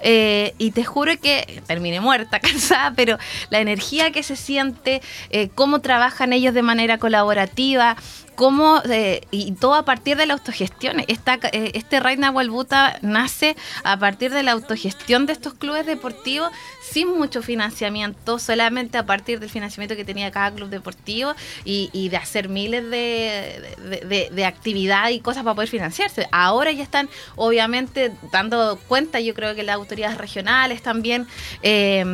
Eh, 0.00 0.54
y 0.58 0.70
te 0.70 0.84
juro 0.84 1.18
que 1.20 1.62
terminé 1.66 2.00
muerta, 2.00 2.40
cansada, 2.40 2.92
pero 2.94 3.18
la 3.50 3.60
energía 3.60 4.10
que 4.10 4.22
se 4.22 4.36
siente, 4.36 5.02
eh, 5.30 5.48
cómo 5.54 5.80
trabajan 5.80 6.32
ellos 6.32 6.54
de 6.54 6.62
manera 6.62 6.98
colaborativa, 6.98 7.96
cómo, 8.38 8.80
eh, 8.88 9.22
y 9.32 9.50
todo 9.50 9.74
a 9.74 9.84
partir 9.84 10.16
de 10.16 10.24
la 10.24 10.34
autogestión. 10.34 11.02
Esta, 11.08 11.40
eh, 11.50 11.72
este 11.74 11.98
Reina 11.98 12.30
Walbuta 12.30 12.96
nace 13.02 13.56
a 13.82 13.98
partir 13.98 14.30
de 14.30 14.44
la 14.44 14.52
autogestión 14.52 15.26
de 15.26 15.32
estos 15.32 15.54
clubes 15.54 15.86
deportivos 15.86 16.52
sin 16.80 17.18
mucho 17.18 17.42
financiamiento, 17.42 18.38
solamente 18.38 18.96
a 18.96 19.04
partir 19.04 19.40
del 19.40 19.50
financiamiento 19.50 19.96
que 19.96 20.04
tenía 20.04 20.30
cada 20.30 20.54
club 20.54 20.68
deportivo 20.68 21.34
y, 21.64 22.08
de 22.10 22.16
hacer 22.16 22.48
miles 22.48 22.88
de, 22.88 24.30
de, 24.30 24.44
actividades 24.44 25.16
y 25.16 25.20
cosas 25.20 25.42
para 25.42 25.56
poder 25.56 25.68
financiarse. 25.68 26.28
Ahora 26.30 26.70
ya 26.70 26.84
están, 26.84 27.10
obviamente, 27.34 28.12
dando 28.30 28.78
cuenta, 28.86 29.18
yo 29.18 29.34
creo 29.34 29.56
que 29.56 29.64
las 29.64 29.74
autoridades 29.74 30.16
regionales 30.16 30.80
también, 30.80 31.26
eh, 31.64 32.04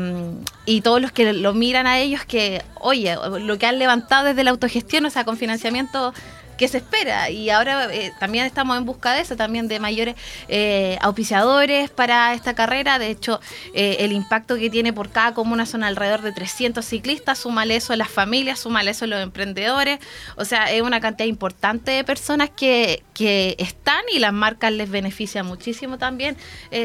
y 0.67 0.81
todos 0.81 1.01
los 1.01 1.13
que 1.13 1.33
lo 1.33 1.55
miran 1.55 1.87
a 1.87 1.99
ellos, 1.99 2.25
que, 2.25 2.63
oye, 2.81 3.17
lo 3.41 3.59
que 3.59 3.67
han 3.67 3.79
levantado 3.79 4.27
desde 4.27 4.45
la 4.45 4.51
autogestión, 4.51 5.05
o 5.05 5.11
sea, 5.11 5.25
con 5.25 5.37
financiamiento 5.37 6.13
que 6.57 6.69
se 6.69 6.79
espera 6.79 7.31
y 7.31 7.51
ahora 7.51 7.93
eh, 7.93 8.13
también 8.19 8.47
estamos 8.47 8.77
en 8.79 8.85
busca 8.85 9.13
de 9.13 9.23
eso, 9.23 9.37
también 9.37 9.69
de 9.69 9.81
mayores 9.81 10.15
eh, 10.49 10.99
auspiciadores 11.01 11.91
para 11.91 12.35
esta 12.35 12.55
carrera. 12.55 12.99
De 12.99 13.11
hecho, 13.11 13.41
eh, 13.75 13.97
el 14.01 14.13
impacto 14.13 14.57
que 14.57 14.71
tiene 14.71 14.93
por 14.93 15.11
cada 15.11 15.35
comuna 15.35 15.67
son 15.67 15.85
alrededor 15.85 16.23
de 16.23 16.33
300 16.33 16.85
ciclistas, 16.85 17.39
súmale 17.39 17.77
eso 17.77 17.93
a 17.93 17.97
las 17.97 18.09
familias, 18.09 18.61
súmale 18.61 18.93
eso 18.93 19.05
a 19.05 19.09
los 19.09 19.23
emprendedores. 19.23 19.99
O 20.37 20.45
sea, 20.45 20.71
es 20.71 20.83
una 20.83 21.01
cantidad 21.01 21.29
importante 21.29 21.91
de 21.91 22.05
personas 22.05 22.51
que, 22.51 23.03
que 23.15 23.57
están 23.59 24.03
y 24.13 24.19
las 24.19 24.33
marcas 24.33 24.73
les 24.73 24.91
beneficia 24.91 25.43
muchísimo 25.43 25.99
también 25.99 26.37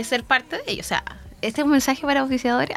ser 0.04 0.24
parte 0.24 0.58
de 0.58 0.64
ellos. 0.68 0.86
O 0.86 0.90
sea, 0.90 1.04
este 1.42 1.62
es 1.62 1.66
un 1.66 1.72
mensaje 1.72 2.02
para 2.02 2.22
auspiciadores. 2.22 2.76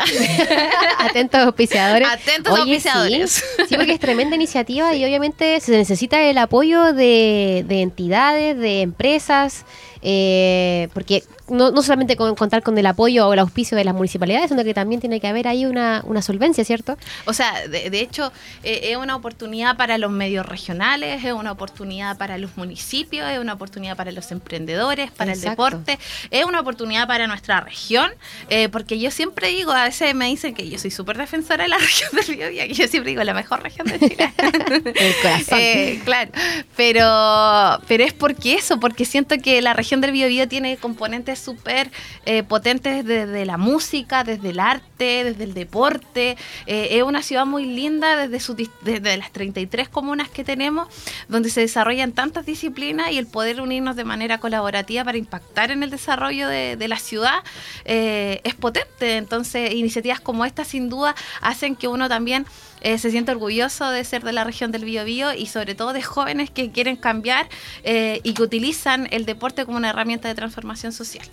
Atentos 0.98 1.40
auspiciadores. 1.40 2.08
Atentos 2.08 2.58
auspiciadores. 2.58 3.44
Sí, 3.68 3.76
porque 3.76 3.92
es 3.92 4.00
tremenda 4.00 4.36
iniciativa 4.36 4.94
y 4.94 5.04
obviamente 5.04 5.60
se 5.60 5.72
necesita 5.72 6.20
el 6.22 6.38
apoyo 6.38 6.92
de, 6.92 7.64
de 7.66 7.82
entidades, 7.82 8.58
de 8.58 8.82
empresas, 8.82 9.64
eh, 10.02 10.88
porque 10.94 11.24
no, 11.52 11.70
no, 11.70 11.82
solamente 11.82 12.16
con, 12.16 12.34
contar 12.34 12.62
con 12.62 12.76
el 12.78 12.86
apoyo 12.86 13.28
o 13.28 13.32
el 13.32 13.38
auspicio 13.38 13.76
de 13.76 13.84
las 13.84 13.94
municipalidades, 13.94 14.48
sino 14.48 14.64
que 14.64 14.74
también 14.74 15.00
tiene 15.00 15.20
que 15.20 15.28
haber 15.28 15.46
ahí 15.46 15.66
una, 15.66 16.02
una 16.06 16.22
solvencia, 16.22 16.64
¿cierto? 16.64 16.96
O 17.26 17.32
sea, 17.32 17.68
de, 17.68 17.90
de 17.90 18.00
hecho, 18.00 18.32
eh, 18.62 18.90
es 18.90 18.96
una 18.96 19.14
oportunidad 19.16 19.76
para 19.76 19.98
los 19.98 20.10
medios 20.10 20.46
regionales, 20.46 21.24
es 21.24 21.32
una 21.32 21.52
oportunidad 21.52 22.16
para 22.16 22.38
los 22.38 22.56
municipios, 22.56 23.28
es 23.30 23.38
una 23.38 23.52
oportunidad 23.52 23.96
para 23.96 24.12
los 24.12 24.32
emprendedores, 24.32 25.10
para 25.10 25.32
el 25.32 25.40
deporte, 25.40 25.98
es 26.30 26.44
una 26.44 26.60
oportunidad 26.60 27.06
para 27.06 27.26
nuestra 27.26 27.60
región, 27.60 28.10
eh, 28.48 28.68
porque 28.68 28.98
yo 28.98 29.10
siempre 29.10 29.48
digo, 29.48 29.72
a 29.72 29.84
veces 29.84 30.14
me 30.14 30.26
dicen 30.26 30.54
que 30.54 30.68
yo 30.68 30.78
soy 30.78 30.90
súper 30.90 31.18
defensora 31.18 31.64
de 31.64 31.68
la 31.68 31.78
región 31.78 32.10
del 32.12 32.36
Biobío, 32.36 32.64
y 32.64 32.72
yo 32.72 32.88
siempre 32.88 33.10
digo 33.10 33.22
la 33.24 33.34
mejor 33.34 33.62
región 33.62 33.86
de 33.86 33.98
Chile. 33.98 34.32
el 34.94 35.14
corazón. 35.22 36.04
claro, 36.04 36.30
pero, 36.76 37.82
pero 37.86 38.04
es 38.04 38.12
porque 38.12 38.54
eso, 38.54 38.80
porque 38.80 39.04
siento 39.04 39.36
que 39.38 39.60
la 39.60 39.74
región 39.74 40.00
del 40.00 40.12
Biobío 40.12 40.48
tiene 40.48 40.76
componentes 40.76 41.41
súper 41.42 41.90
eh, 42.24 42.42
potentes 42.42 43.04
desde 43.04 43.44
la 43.44 43.56
música, 43.56 44.24
desde 44.24 44.50
el 44.50 44.60
arte, 44.60 45.24
desde 45.24 45.44
el 45.44 45.54
deporte. 45.54 46.36
Eh, 46.66 46.88
es 46.92 47.02
una 47.02 47.22
ciudad 47.22 47.46
muy 47.46 47.66
linda 47.66 48.16
desde, 48.16 48.40
su, 48.40 48.54
desde 48.82 49.16
las 49.16 49.32
33 49.32 49.88
comunas 49.88 50.28
que 50.28 50.44
tenemos, 50.44 50.88
donde 51.28 51.50
se 51.50 51.60
desarrollan 51.60 52.12
tantas 52.12 52.46
disciplinas 52.46 53.10
y 53.10 53.18
el 53.18 53.26
poder 53.26 53.60
unirnos 53.60 53.96
de 53.96 54.04
manera 54.04 54.38
colaborativa 54.38 55.04
para 55.04 55.18
impactar 55.18 55.70
en 55.70 55.82
el 55.82 55.90
desarrollo 55.90 56.48
de, 56.48 56.88
la 56.88 56.98
ciudad 56.98 57.42
eh, 57.84 58.40
es 58.44 58.54
potente. 58.54 59.16
Entonces, 59.16 59.72
iniciativas 59.72 60.20
como 60.20 60.44
esta 60.44 60.64
sin 60.64 60.88
duda 60.88 61.14
hacen 61.40 61.76
que 61.76 61.88
uno 61.88 62.08
también 62.08 62.46
eh, 62.82 62.98
se 62.98 63.10
siente 63.10 63.32
orgulloso 63.32 63.90
de 63.90 64.04
ser 64.04 64.22
de 64.22 64.32
la 64.32 64.44
región 64.44 64.72
del 64.72 64.84
Biobío 64.84 65.32
y 65.34 65.46
sobre 65.46 65.74
todo 65.74 65.92
de 65.92 66.02
jóvenes 66.02 66.50
que 66.50 66.70
quieren 66.70 66.96
cambiar 66.96 67.48
eh, 67.84 68.20
y 68.22 68.34
que 68.34 68.42
utilizan 68.42 69.08
el 69.10 69.24
deporte 69.24 69.64
como 69.64 69.78
una 69.78 69.90
herramienta 69.90 70.28
de 70.28 70.34
transformación 70.34 70.92
social. 70.92 71.26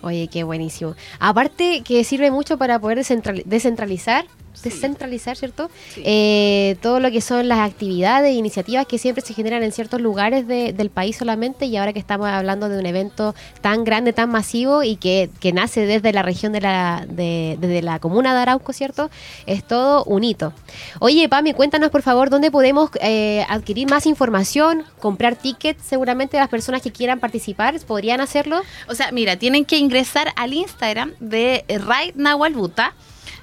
Oye, 0.00 0.28
qué 0.28 0.44
buenísimo. 0.44 0.94
Aparte 1.18 1.82
que 1.82 2.04
sirve 2.04 2.30
mucho 2.30 2.56
para 2.56 2.78
poder 2.78 3.04
descentralizar 3.44 4.26
descentralizar, 4.62 5.36
¿cierto? 5.36 5.70
Eh, 5.96 6.76
todo 6.82 7.00
lo 7.00 7.10
que 7.10 7.20
son 7.20 7.48
las 7.48 7.60
actividades 7.60 8.30
e 8.30 8.34
iniciativas 8.34 8.86
que 8.86 8.98
siempre 8.98 9.24
se 9.24 9.34
generan 9.34 9.62
en 9.62 9.72
ciertos 9.72 10.00
lugares 10.00 10.46
del 10.48 10.90
país 10.90 11.16
solamente 11.16 11.66
y 11.66 11.76
ahora 11.76 11.92
que 11.92 11.98
estamos 11.98 12.28
hablando 12.28 12.68
de 12.68 12.78
un 12.78 12.86
evento 12.86 13.34
tan 13.60 13.84
grande, 13.84 14.12
tan 14.12 14.30
masivo 14.30 14.82
y 14.82 14.96
que, 14.96 15.30
nace 15.54 15.86
desde 15.86 16.12
la 16.12 16.22
región 16.22 16.52
de 16.52 16.60
la, 16.60 17.06
de, 17.08 17.56
desde 17.58 17.80
la 17.80 17.98
comuna 17.98 18.34
de 18.34 18.40
Arauco, 18.40 18.72
¿cierto? 18.72 19.10
Es 19.46 19.64
todo 19.64 20.04
un 20.04 20.24
hito. 20.24 20.52
Oye, 21.00 21.28
Pami, 21.28 21.54
cuéntanos 21.54 21.90
por 21.90 22.02
favor 22.02 22.28
dónde 22.28 22.50
podemos 22.50 22.90
eh, 23.00 23.46
adquirir 23.48 23.88
más 23.88 24.04
información, 24.04 24.84
comprar 25.00 25.36
tickets, 25.36 25.82
seguramente 25.82 26.36
las 26.36 26.48
personas 26.48 26.82
que 26.82 26.92
quieran 26.92 27.18
participar 27.18 27.78
podrían 27.86 28.20
hacerlo. 28.20 28.62
O 28.88 28.94
sea, 28.94 29.12
mira, 29.12 29.36
tienen 29.36 29.64
que 29.64 29.78
ingresar 29.78 30.32
al 30.36 30.52
Instagram 30.52 31.12
de 31.20 31.64
Raid 31.68 32.14
Nahualbuta 32.14 32.94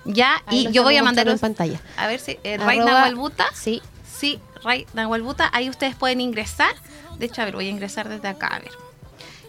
ya, 0.05 0.43
y 0.49 0.71
yo 0.71 0.83
voy 0.83 0.97
a 0.97 1.03
mandar 1.03 1.27
en 1.27 1.39
pantalla. 1.39 1.81
A 1.97 2.07
ver 2.07 2.19
si 2.19 2.37
eh, 2.43 2.57
Ray 2.57 2.79
Nahualbuta. 2.79 3.47
Sí. 3.53 3.81
Sí, 4.17 4.39
Ray 4.63 4.85
Nahualbuta. 4.93 5.49
Ahí 5.53 5.69
ustedes 5.69 5.95
pueden 5.95 6.21
ingresar. 6.21 6.73
De 7.17 7.25
hecho, 7.25 7.41
a 7.41 7.45
ver, 7.45 7.55
voy 7.55 7.67
a 7.67 7.69
ingresar 7.69 8.07
desde 8.07 8.27
acá, 8.27 8.47
a 8.47 8.59
ver. 8.59 8.71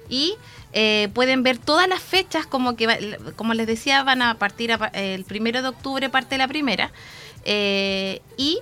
Y 0.09 0.35
eh, 0.73 1.09
pueden 1.15 1.43
ver 1.43 1.59
todas 1.59 1.89
las 1.89 2.01
fechas, 2.01 2.47
como 2.47 2.77
que 2.77 3.19
como 3.37 3.55
les 3.55 3.67
decía, 3.67 4.03
van 4.03 4.23
a 4.23 4.35
partir 4.35 4.77
el 4.93 5.25
primero 5.25 5.63
de 5.63 5.69
octubre, 5.69 6.09
parte 6.11 6.39
la 6.39 6.49
primera. 6.49 6.91
Eh, 7.45 8.23
y 8.37 8.61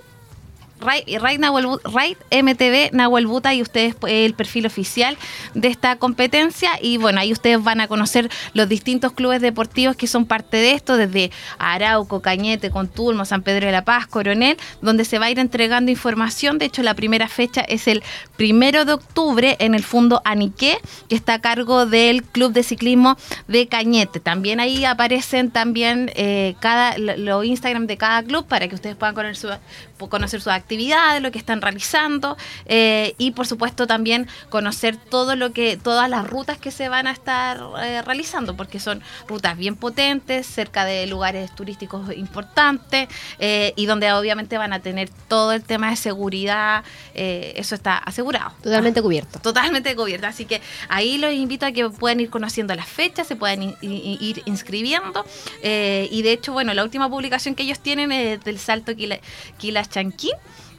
Right, 0.85 2.17
MTV 2.31 2.93
Nahuel 2.93 3.27
Buta 3.27 3.53
y 3.53 3.61
ustedes 3.61 3.95
el 4.07 4.33
perfil 4.33 4.65
oficial 4.65 5.17
de 5.53 5.67
esta 5.67 5.95
competencia 5.97 6.71
y 6.81 6.97
bueno, 6.97 7.19
ahí 7.19 7.31
ustedes 7.31 7.63
van 7.63 7.81
a 7.81 7.87
conocer 7.87 8.29
los 8.53 8.69
distintos 8.69 9.13
clubes 9.13 9.41
deportivos 9.41 9.95
que 9.95 10.07
son 10.07 10.25
parte 10.25 10.57
de 10.57 10.73
esto, 10.73 10.97
desde 10.97 11.31
Arauco, 11.57 12.21
Cañete, 12.21 12.69
Contulmo, 12.69 13.25
San 13.25 13.41
Pedro 13.41 13.65
de 13.65 13.71
la 13.71 13.83
Paz, 13.83 14.07
Coronel, 14.07 14.57
donde 14.81 15.05
se 15.05 15.19
va 15.19 15.25
a 15.27 15.31
ir 15.31 15.39
entregando 15.39 15.91
información. 15.91 16.57
De 16.57 16.65
hecho, 16.65 16.83
la 16.83 16.93
primera 16.93 17.27
fecha 17.27 17.61
es 17.61 17.87
el 17.87 18.03
primero 18.37 18.85
de 18.85 18.93
octubre 18.93 19.55
en 19.59 19.75
el 19.75 19.83
Fondo 19.83 20.21
Aniqué, 20.25 20.77
que 21.09 21.15
está 21.15 21.35
a 21.35 21.41
cargo 21.41 21.85
del 21.85 22.23
Club 22.23 22.53
de 22.53 22.63
Ciclismo 22.63 23.17
de 23.47 23.67
Cañete. 23.67 24.19
También 24.19 24.59
ahí 24.59 24.85
aparecen 24.85 25.51
también 25.51 26.11
eh, 26.15 26.55
cada 26.59 26.97
los 26.97 27.45
Instagram 27.45 27.87
de 27.87 27.97
cada 27.97 28.23
club 28.23 28.45
para 28.45 28.67
que 28.67 28.75
ustedes 28.75 28.95
puedan 28.95 29.15
conocer 29.15 29.59
su, 29.97 30.07
conocer 30.07 30.41
su 30.41 30.49
actividades, 30.49 30.74
lo 31.21 31.31
que 31.31 31.39
están 31.39 31.61
realizando 31.61 32.37
eh, 32.65 33.15
y 33.17 33.31
por 33.31 33.47
supuesto 33.47 33.87
también 33.87 34.27
conocer 34.49 34.97
todo 34.97 35.35
lo 35.35 35.51
que, 35.51 35.77
todas 35.77 36.09
las 36.09 36.27
rutas 36.27 36.57
que 36.57 36.71
se 36.71 36.89
van 36.89 37.07
a 37.07 37.11
estar 37.11 37.61
eh, 37.81 38.01
realizando, 38.01 38.55
porque 38.55 38.79
son 38.79 39.01
rutas 39.27 39.57
bien 39.57 39.75
potentes, 39.75 40.45
cerca 40.45 40.85
de 40.85 41.07
lugares 41.07 41.53
turísticos 41.55 42.15
importantes 42.15 43.07
eh, 43.39 43.73
y 43.75 43.85
donde 43.85 44.11
obviamente 44.13 44.57
van 44.57 44.73
a 44.73 44.79
tener 44.79 45.09
todo 45.27 45.53
el 45.53 45.63
tema 45.63 45.89
de 45.89 45.95
seguridad, 45.95 46.83
eso 47.13 47.75
está 47.75 47.97
asegurado. 47.97 48.51
Totalmente 48.61 49.01
cubierto. 49.01 49.39
Totalmente 49.39 49.95
cubierto, 49.95 50.27
así 50.27 50.45
que 50.45 50.61
ahí 50.89 51.17
los 51.17 51.33
invito 51.33 51.65
a 51.65 51.71
que 51.71 51.89
puedan 51.89 52.19
ir 52.19 52.29
conociendo 52.29 52.75
las 52.75 52.87
fechas, 52.87 53.27
se 53.27 53.35
puedan 53.35 53.75
ir 53.81 54.43
inscribiendo 54.45 55.25
y 55.61 56.21
de 56.21 56.31
hecho, 56.31 56.53
bueno, 56.53 56.73
la 56.73 56.83
última 56.83 57.09
publicación 57.09 57.55
que 57.55 57.63
ellos 57.63 57.79
tienen 57.79 58.11
es 58.11 58.43
del 58.43 58.59
Salto 58.59 58.93
Quila, 58.95 59.85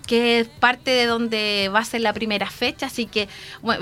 que 0.07 0.41
es 0.41 0.49
parte 0.49 0.91
de 0.93 1.07
donde 1.07 1.71
va 1.75 1.81
a 1.81 1.85
ser 1.85 2.01
la 2.01 2.13
primera 2.13 2.49
fecha, 2.49 2.87
así 2.87 3.07
que 3.07 3.29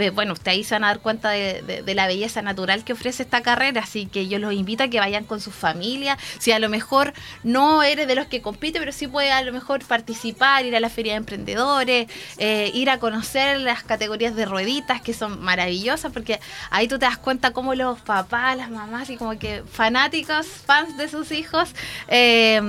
eh, 0.00 0.11
bueno, 0.11 0.33
ustedes 0.33 0.57
ahí 0.57 0.64
se 0.64 0.75
van 0.75 0.85
a 0.85 0.88
dar 0.88 1.00
cuenta 1.00 1.31
de, 1.31 1.83
la 1.95 2.07
belleza 2.07 2.43
natural 2.43 2.83
que 2.83 2.93
ofrece 2.93 3.23
esta 3.23 3.43
carrera, 3.43 3.83
así 3.83 4.07
que 4.07 4.26
yo 4.26 4.38
los 4.38 4.52
invito 4.52 4.83
a 4.83 4.88
que 4.88 4.99
vayan 4.99 5.25
con 5.25 5.40
sus 5.40 5.54
familias, 5.54 6.19
si 6.38 6.50
a 6.50 6.59
lo 6.59 6.69
mejor 6.69 7.12
no 7.43 7.83
eres 7.83 8.09
de 8.09 8.14
los 8.14 8.26
que 8.26 8.40
compite, 8.40 8.78
pero 8.78 8.90
sí 8.90 9.07
puede 9.07 9.31
a 9.31 9.43
lo 9.43 9.52
mejor 9.52 9.85
participar, 9.85 10.64
ir 10.64 10.75
a 10.75 10.81
la 10.81 10.88
feria 10.88 11.12
de 11.12 11.19
emprendedores, 11.19 12.09
eh, 12.38 12.71
ir 12.75 12.90
a 12.90 12.99
conocer 12.99 13.61
las 13.61 13.85
categorías 13.85 14.35
de 14.35 14.45
rueditas 14.45 15.00
que 15.02 15.12
son 15.12 15.43
maravillosas, 15.43 16.12
porque 16.12 16.40
ahí 16.71 16.88
tú 16.88 16.99
te 16.99 17.07
das 17.07 17.19
cuenta 17.19 17.52
cómo 17.52 17.75
los 17.75 18.00
papás, 18.00 18.57
las 18.57 18.71
mamás 18.71 19.11
y 19.11 19.16
como 19.16 19.38
que 19.38 19.62
fanáticos, 19.71 20.47
fans 20.47 20.97
de 20.97 21.09
sus 21.09 21.31
hijos, 21.33 21.75
eh, 22.09 22.61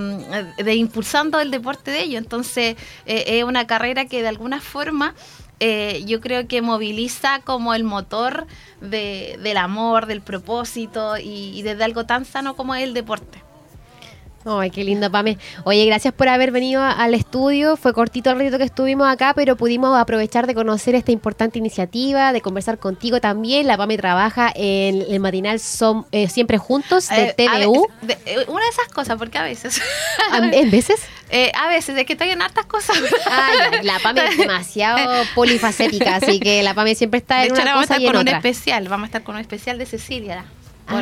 de 0.57 0.75
impulsando 0.75 1.39
el 1.39 1.51
deporte 1.51 1.91
de 1.91 2.03
ellos, 2.03 2.21
entonces 2.21 2.75
es 3.05 3.44
una 3.45 3.67
carrera 3.67 4.05
que 4.05 4.21
de 4.21 4.27
alguna 4.27 4.61
forma 4.61 5.15
eh, 5.59 6.03
yo 6.05 6.19
creo 6.19 6.47
que 6.47 6.61
moviliza 6.61 7.39
como 7.39 7.73
el 7.73 7.83
motor 7.83 8.45
del 8.81 9.57
amor, 9.57 10.05
del 10.05 10.21
propósito 10.21 11.17
y, 11.17 11.57
y 11.57 11.61
desde 11.61 11.83
algo 11.83 12.05
tan 12.05 12.25
sano 12.25 12.55
como 12.55 12.75
es 12.75 12.83
el 12.83 12.93
deporte. 12.93 13.45
Ay, 14.47 14.69
qué 14.69 14.83
lindo, 14.83 15.09
Pame. 15.09 15.39
Oye, 15.63 15.85
gracias 15.87 16.13
por 16.13 16.29
haber 16.29 16.51
venido 16.51 16.83
al 16.83 17.15
estudio. 17.15 17.77
Fue 17.77 17.93
cortito 17.93 18.29
el 18.29 18.37
ratito 18.37 18.59
que 18.59 18.63
estuvimos 18.63 19.07
acá, 19.07 19.33
pero 19.35 19.55
pudimos 19.55 19.97
aprovechar 19.97 20.45
de 20.45 20.53
conocer 20.53 20.93
esta 20.93 21.11
importante 21.11 21.57
iniciativa, 21.57 22.31
de 22.31 22.41
conversar 22.41 22.77
contigo 22.77 23.19
también. 23.19 23.65
La 23.65 23.75
Pame 23.75 23.97
trabaja 23.97 24.51
en 24.53 25.01
el 25.01 25.19
matinal 25.19 25.59
Son, 25.59 26.05
eh, 26.11 26.29
Siempre 26.29 26.59
Juntos 26.59 27.09
de 27.09 27.29
eh, 27.29 27.35
TVU. 27.35 27.87
Eh, 28.07 28.45
una 28.47 28.63
de 28.63 28.69
esas 28.69 28.87
cosas, 28.93 29.17
porque 29.17 29.39
a 29.39 29.43
veces. 29.43 29.81
¿En 30.31 30.69
veces? 30.69 30.99
A 31.31 31.67
veces, 31.67 31.97
es 31.97 32.05
que 32.05 32.13
estoy 32.13 32.29
en 32.29 32.41
hartas 32.41 32.65
cosas. 32.65 32.97
Ay, 33.29 33.83
la 33.83 33.99
Pame 33.99 34.25
es 34.25 34.37
demasiado 34.37 35.23
polifacética, 35.35 36.17
así 36.17 36.39
que 36.39 36.63
la 36.63 36.73
Pame 36.73 36.95
siempre 36.95 37.19
está 37.19 37.45
en 37.45 37.53
una 37.53 37.73
cosa 37.73 37.99
y 37.99 38.05
en 38.05 38.11
con 38.11 38.21
un 38.21 38.27
especial. 38.27 38.87
Vamos 38.87 39.05
a 39.05 39.07
estar 39.07 39.23
con 39.23 39.35
un 39.35 39.41
especial 39.41 39.77
de 39.77 39.85
Cecilia. 39.85 40.45
Ah, 40.87 41.01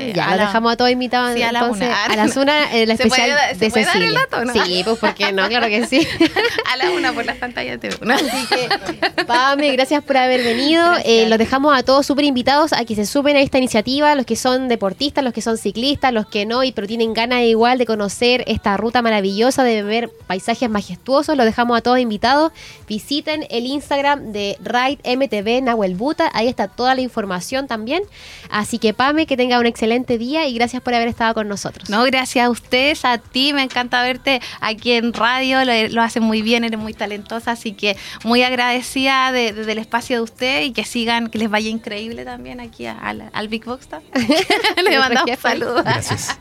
eh, 0.00 0.12
ya, 0.14 0.36
lo 0.36 0.42
dejamos 0.42 0.72
a 0.72 0.76
todos 0.76 0.90
invitados 0.90 1.34
sí, 1.34 1.42
a 1.42 1.52
la 1.52 1.60
entonces, 1.60 1.88
una. 1.88 2.04
A 2.04 2.16
las 2.16 2.36
una, 2.36 2.72
la 2.72 2.94
especial 2.94 3.30
puede, 3.30 3.48
de 3.48 3.54
¿se 3.54 3.70
Cecilia. 3.70 3.86
Dar 3.86 4.02
el 4.02 4.14
dato, 4.14 4.44
¿no? 4.44 4.64
Sí, 4.64 4.82
pues 4.84 4.98
porque 4.98 5.32
no, 5.32 5.48
claro 5.48 5.66
que 5.66 5.86
sí. 5.86 6.06
a 6.72 6.76
la 6.76 6.90
una 6.90 7.12
por 7.12 7.24
las 7.24 7.36
pantallas 7.36 7.80
de 7.80 7.96
una. 8.00 8.16
Así 8.16 8.46
que, 8.48 9.24
Pame, 9.24 9.72
gracias 9.72 10.02
por 10.02 10.16
haber 10.16 10.42
venido. 10.42 10.84
Eh, 11.04 11.28
los 11.28 11.38
dejamos 11.38 11.76
a 11.76 11.82
todos 11.82 12.06
súper 12.06 12.24
invitados 12.24 12.72
a 12.72 12.84
que 12.84 12.94
se 12.94 13.06
suben 13.06 13.36
a 13.36 13.40
esta 13.40 13.58
iniciativa, 13.58 14.14
los 14.14 14.26
que 14.26 14.36
son 14.36 14.68
deportistas, 14.68 15.24
los 15.24 15.32
que 15.32 15.42
son 15.42 15.58
ciclistas, 15.58 16.12
los 16.12 16.26
que 16.26 16.46
no, 16.46 16.64
y 16.64 16.72
pero 16.72 16.86
tienen 16.86 17.12
ganas 17.14 17.42
igual 17.42 17.78
de 17.78 17.86
conocer 17.86 18.44
esta 18.46 18.76
ruta 18.76 19.02
maravillosa, 19.02 19.64
de 19.64 19.82
ver 19.82 20.10
paisajes 20.26 20.68
majestuosos. 20.68 21.36
Los 21.36 21.46
dejamos 21.46 21.76
a 21.78 21.80
todos 21.80 21.98
invitados. 21.98 22.52
Visiten 22.88 23.46
el 23.50 23.66
Instagram 23.66 24.32
de 24.32 24.58
Ride 24.62 25.16
MTV 25.16 25.62
Nahuel 25.62 25.94
Buta, 25.94 26.30
ahí 26.34 26.48
está 26.48 26.68
toda 26.68 26.94
la 26.94 27.00
información 27.00 27.66
también. 27.66 28.02
Así 28.50 28.78
que, 28.78 28.89
Pame, 28.94 29.26
que 29.26 29.36
tenga 29.36 29.58
una 29.58 29.68
excelente 29.68 30.18
día 30.18 30.46
y 30.46 30.54
gracias 30.54 30.82
por 30.82 30.94
haber 30.94 31.08
estado 31.08 31.34
con 31.34 31.48
nosotros. 31.48 31.90
No, 31.90 32.02
gracias 32.04 32.46
a 32.46 32.50
ustedes, 32.50 33.04
a 33.04 33.18
ti, 33.18 33.52
me 33.52 33.62
encanta 33.62 34.02
verte 34.02 34.40
aquí 34.60 34.92
en 34.92 35.12
radio, 35.12 35.64
lo, 35.64 35.88
lo 35.88 36.02
hacen 36.02 36.22
muy 36.22 36.42
bien, 36.42 36.64
eres 36.64 36.78
muy 36.78 36.94
talentosa, 36.94 37.52
así 37.52 37.72
que 37.72 37.96
muy 38.24 38.42
agradecida 38.42 39.32
del 39.32 39.78
espacio 39.78 40.16
de 40.16 40.22
usted 40.22 40.62
y 40.62 40.72
que 40.72 40.84
sigan, 40.84 41.28
que 41.28 41.38
les 41.38 41.50
vaya 41.50 41.68
increíble 41.68 42.24
también 42.24 42.60
aquí 42.60 42.86
al, 42.86 43.48
Big 43.48 43.64
Box. 43.64 43.88
Le 44.82 44.98
mandamos 44.98 45.38
saludos. 45.40 45.84
Gracias. 45.84 46.38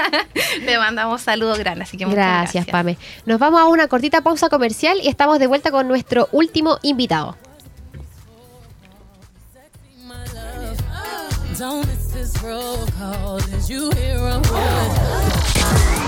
Le 0.64 0.78
mandamos 0.78 1.22
saludos 1.22 1.58
grandes, 1.58 1.88
así 1.88 1.96
que 1.96 2.06
muchas 2.06 2.18
gracias. 2.18 2.52
Gracias, 2.52 2.72
Pame. 2.72 2.98
Nos 3.26 3.38
vamos 3.38 3.60
a 3.60 3.66
una 3.66 3.88
cortita 3.88 4.20
pausa 4.20 4.48
comercial 4.48 4.98
y 5.02 5.08
estamos 5.08 5.38
de 5.38 5.46
vuelta 5.46 5.70
con 5.70 5.88
nuestro 5.88 6.28
último 6.32 6.78
invitado. 6.82 7.36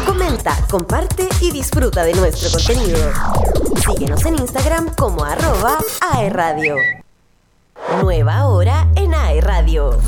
Comenta, 0.05 0.57
comparte 0.69 1.29
y 1.41 1.53
disfruta 1.53 2.03
de 2.03 2.13
nuestro 2.15 2.51
contenido. 2.51 2.99
Síguenos 3.87 4.27
en 4.27 4.35
Instagram 4.41 4.93
como 4.97 5.25
arroba 5.25 5.79
aerradio. 6.01 6.77
Nueva 8.03 8.49
hora 8.49 8.89
en 8.97 9.15
aerradio. 9.15 10.01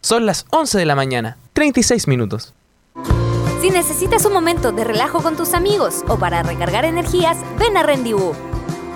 Son 0.00 0.26
las 0.26 0.44
11 0.50 0.78
de 0.78 0.84
la 0.84 0.96
mañana, 0.96 1.36
36 1.52 2.08
minutos. 2.08 2.54
Si 3.60 3.70
necesitas 3.70 4.24
un 4.24 4.32
momento 4.32 4.72
de 4.72 4.82
relajo 4.82 5.22
con 5.22 5.36
tus 5.36 5.54
amigos 5.54 6.02
o 6.08 6.18
para 6.18 6.42
recargar 6.42 6.84
energías, 6.84 7.38
ven 7.60 7.76
a 7.76 7.84
Rendibú 7.84 8.34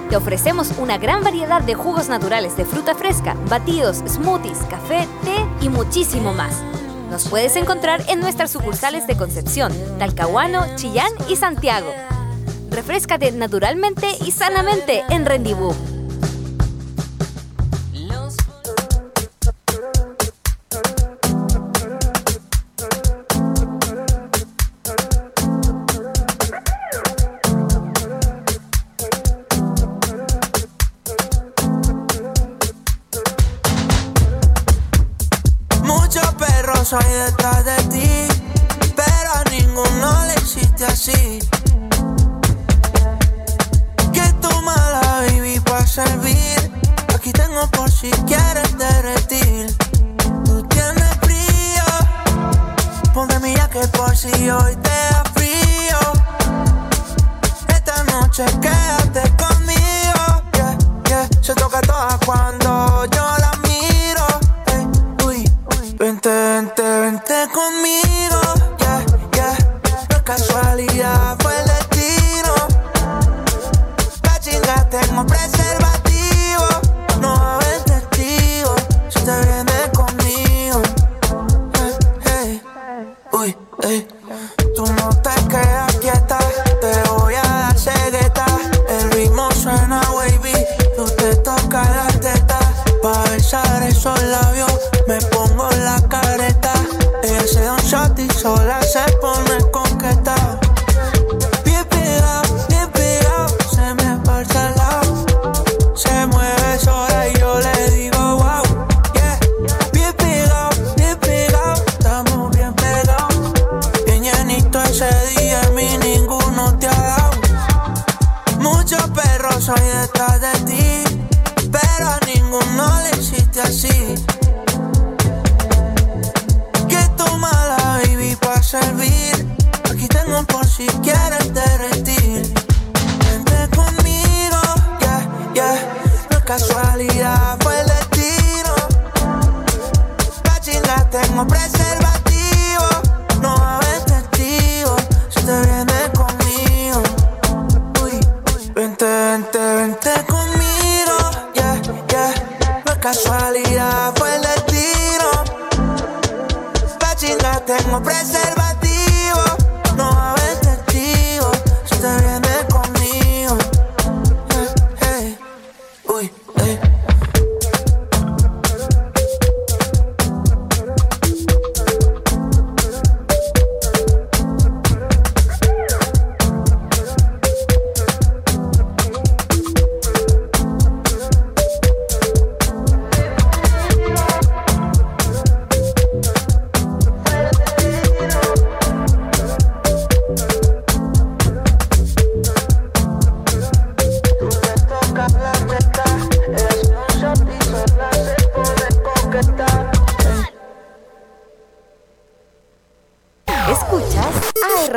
te 0.08 0.16
ofrecemos 0.16 0.72
una 0.78 0.98
gran 0.98 1.22
variedad 1.22 1.62
de 1.62 1.75
jugos 1.75 2.08
naturales 2.08 2.56
de 2.56 2.64
fruta 2.64 2.94
fresca, 2.94 3.36
batidos, 3.48 4.02
smoothies, 4.06 4.58
café, 4.70 5.06
té 5.25 5.36
y 5.60 5.68
muchísimo 5.68 6.32
más. 6.32 6.62
Nos 7.10 7.28
puedes 7.28 7.56
encontrar 7.56 8.02
en 8.08 8.20
nuestras 8.20 8.50
sucursales 8.50 9.06
de 9.06 9.16
Concepción, 9.16 9.72
Talcahuano, 9.98 10.64
Chillán 10.76 11.10
y 11.28 11.36
Santiago. 11.36 11.92
Refrescate 12.70 13.32
naturalmente 13.32 14.08
y 14.25 14.32
sanamente 14.32 15.04
en 15.08 15.25
Rendibú. 15.25 15.75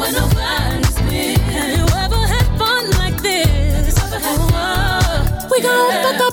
We 0.00 0.06
gon' 5.62 5.90
fuck 6.02 6.20
up 6.22 6.29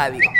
radio. 0.00 0.32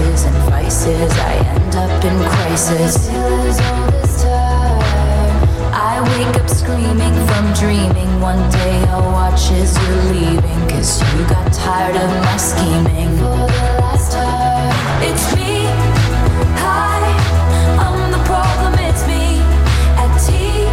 vices 0.00 0.24
and 0.24 0.36
vices. 0.50 1.12
I 1.18 1.34
end 1.54 1.74
up 1.76 2.04
in 2.04 2.16
crisis. 2.30 3.08
I 5.72 6.00
wake 6.12 6.36
up 6.42 6.48
screaming 6.48 7.14
from 7.28 7.52
dreaming. 7.54 8.20
One 8.20 8.50
day 8.50 8.82
I'll 8.88 9.12
watch 9.12 9.50
as 9.52 9.76
you're 9.76 10.04
leaving. 10.14 10.68
Cause 10.68 11.00
you 11.14 11.24
got 11.26 11.52
tired 11.52 11.96
of 11.96 12.10
my 12.24 12.36
scheming. 12.36 13.10
For 13.18 13.36
the 13.36 13.76
last 13.80 14.12
time, 14.12 15.02
it's 15.02 15.34
me. 15.36 15.66
Hi, 16.64 17.00
I'm 17.84 18.10
the 18.10 18.22
problem, 18.24 18.74
it's 18.88 19.06
me. 19.06 19.40
At 20.02 20.10
tea 20.24 20.64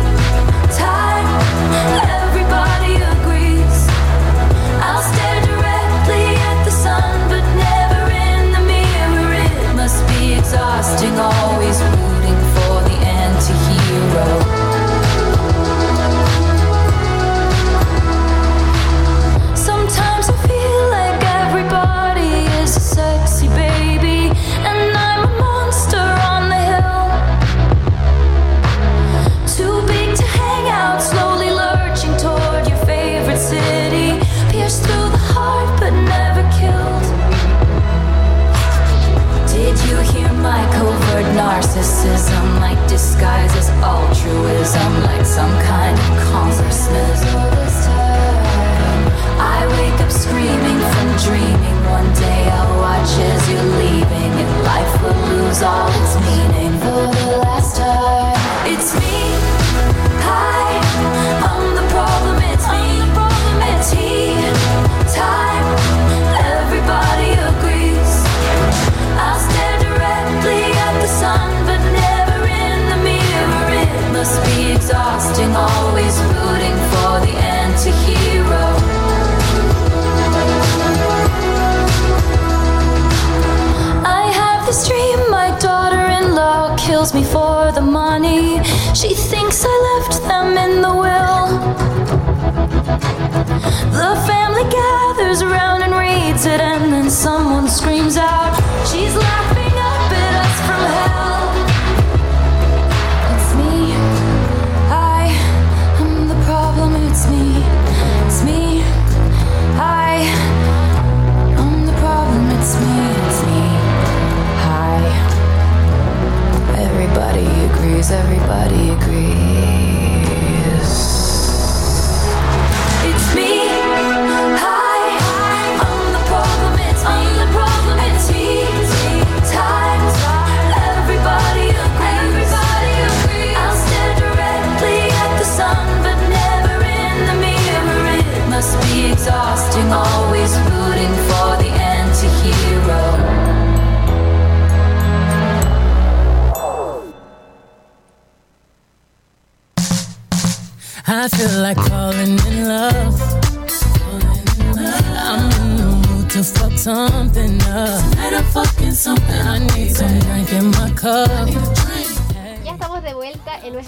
time. 0.78 2.17
always 11.68 11.82
rooting 11.82 12.38
for 12.54 12.82
the 12.88 12.96
anti-hero. 13.06 14.57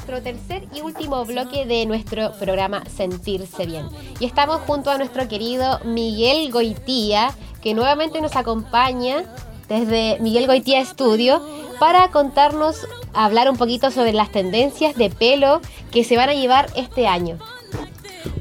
Nuestro 0.10 0.22
tercer 0.22 0.64
y 0.74 0.82
último 0.82 1.24
bloque 1.24 1.66
de 1.66 1.86
nuestro 1.86 2.32
programa 2.34 2.84
Sentirse 2.86 3.66
Bien. 3.66 3.86
Y 4.20 4.26
estamos 4.26 4.62
junto 4.62 4.90
a 4.90 4.98
nuestro 4.98 5.28
querido 5.28 5.80
Miguel 5.86 6.52
Goitía, 6.52 7.32
que 7.62 7.74
nuevamente 7.74 8.20
nos 8.20 8.36
acompaña 8.36 9.24
desde 9.68 10.18
Miguel 10.20 10.48
Goitía 10.48 10.82
Estudio 10.82 11.42
para 11.80 12.10
contarnos, 12.10 12.88
hablar 13.14 13.50
un 13.50 13.58
poquito 13.58 13.92
sobre 13.92 14.14
las 14.14 14.32
tendencias 14.32 14.96
de 14.96 15.12
pelo 15.12 15.62
que 15.92 16.04
se 16.04 16.18
van 16.18 16.30
a 16.30 16.34
llevar 16.34 16.68
este 16.76 17.08
año. 17.08 17.38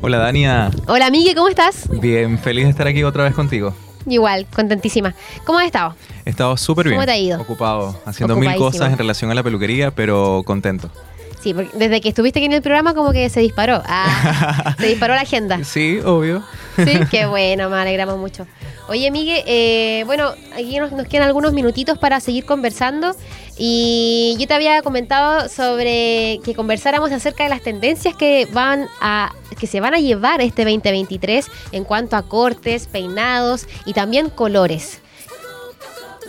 Hola 0.00 0.18
Dania, 0.18 0.70
Hola 0.86 1.10
Miguel, 1.10 1.34
¿cómo 1.34 1.48
estás? 1.48 1.88
bien 2.00 2.38
feliz 2.38 2.64
de 2.64 2.70
estar 2.70 2.86
aquí 2.86 3.04
otra 3.04 3.24
vez 3.24 3.34
contigo. 3.34 3.74
Igual, 4.06 4.46
contentísima. 4.54 5.14
¿Cómo 5.44 5.58
has 5.58 5.66
estado? 5.66 5.94
He 6.24 6.30
estado 6.30 6.56
súper 6.56 6.86
bien. 6.86 6.96
¿Cómo 6.96 7.04
te 7.04 7.12
ha 7.12 7.18
ido? 7.18 7.40
Ocupado, 7.42 8.00
haciendo 8.06 8.36
mil 8.36 8.54
cosas 8.56 8.90
en 8.90 8.96
relación 8.96 9.30
a 9.30 9.34
la 9.34 9.42
peluquería, 9.42 9.90
pero 9.90 10.42
contento. 10.46 10.90
Sí, 11.40 11.54
porque 11.54 11.70
desde 11.76 12.00
que 12.00 12.08
estuviste 12.08 12.40
aquí 12.40 12.46
en 12.46 12.52
el 12.52 12.62
programa 12.62 12.94
como 12.94 13.12
que 13.12 13.28
se 13.30 13.40
disparó. 13.40 13.82
Ah, 13.86 14.74
se 14.78 14.86
disparó 14.88 15.14
la 15.14 15.20
agenda. 15.20 15.62
Sí, 15.64 16.00
obvio. 16.04 16.42
Sí, 16.76 16.98
qué 17.10 17.26
bueno, 17.26 17.70
me 17.70 17.76
alegramos 17.76 18.18
mucho. 18.18 18.46
Oye, 18.88 19.10
Migue, 19.10 19.44
eh, 19.46 20.04
bueno, 20.04 20.32
aquí 20.54 20.78
nos, 20.78 20.92
nos 20.92 21.06
quedan 21.06 21.26
algunos 21.26 21.52
minutitos 21.52 21.98
para 21.98 22.20
seguir 22.20 22.44
conversando 22.46 23.14
y 23.58 24.36
yo 24.38 24.46
te 24.46 24.54
había 24.54 24.80
comentado 24.82 25.48
sobre 25.48 26.38
que 26.44 26.54
conversáramos 26.54 27.12
acerca 27.12 27.42
de 27.42 27.50
las 27.50 27.60
tendencias 27.60 28.14
que 28.14 28.46
van 28.52 28.86
a 29.00 29.32
que 29.58 29.66
se 29.66 29.80
van 29.80 29.94
a 29.94 29.98
llevar 29.98 30.40
este 30.40 30.64
2023 30.64 31.46
en 31.72 31.84
cuanto 31.84 32.16
a 32.16 32.22
cortes, 32.22 32.86
peinados 32.86 33.66
y 33.84 33.92
también 33.92 34.30
colores. 34.30 35.00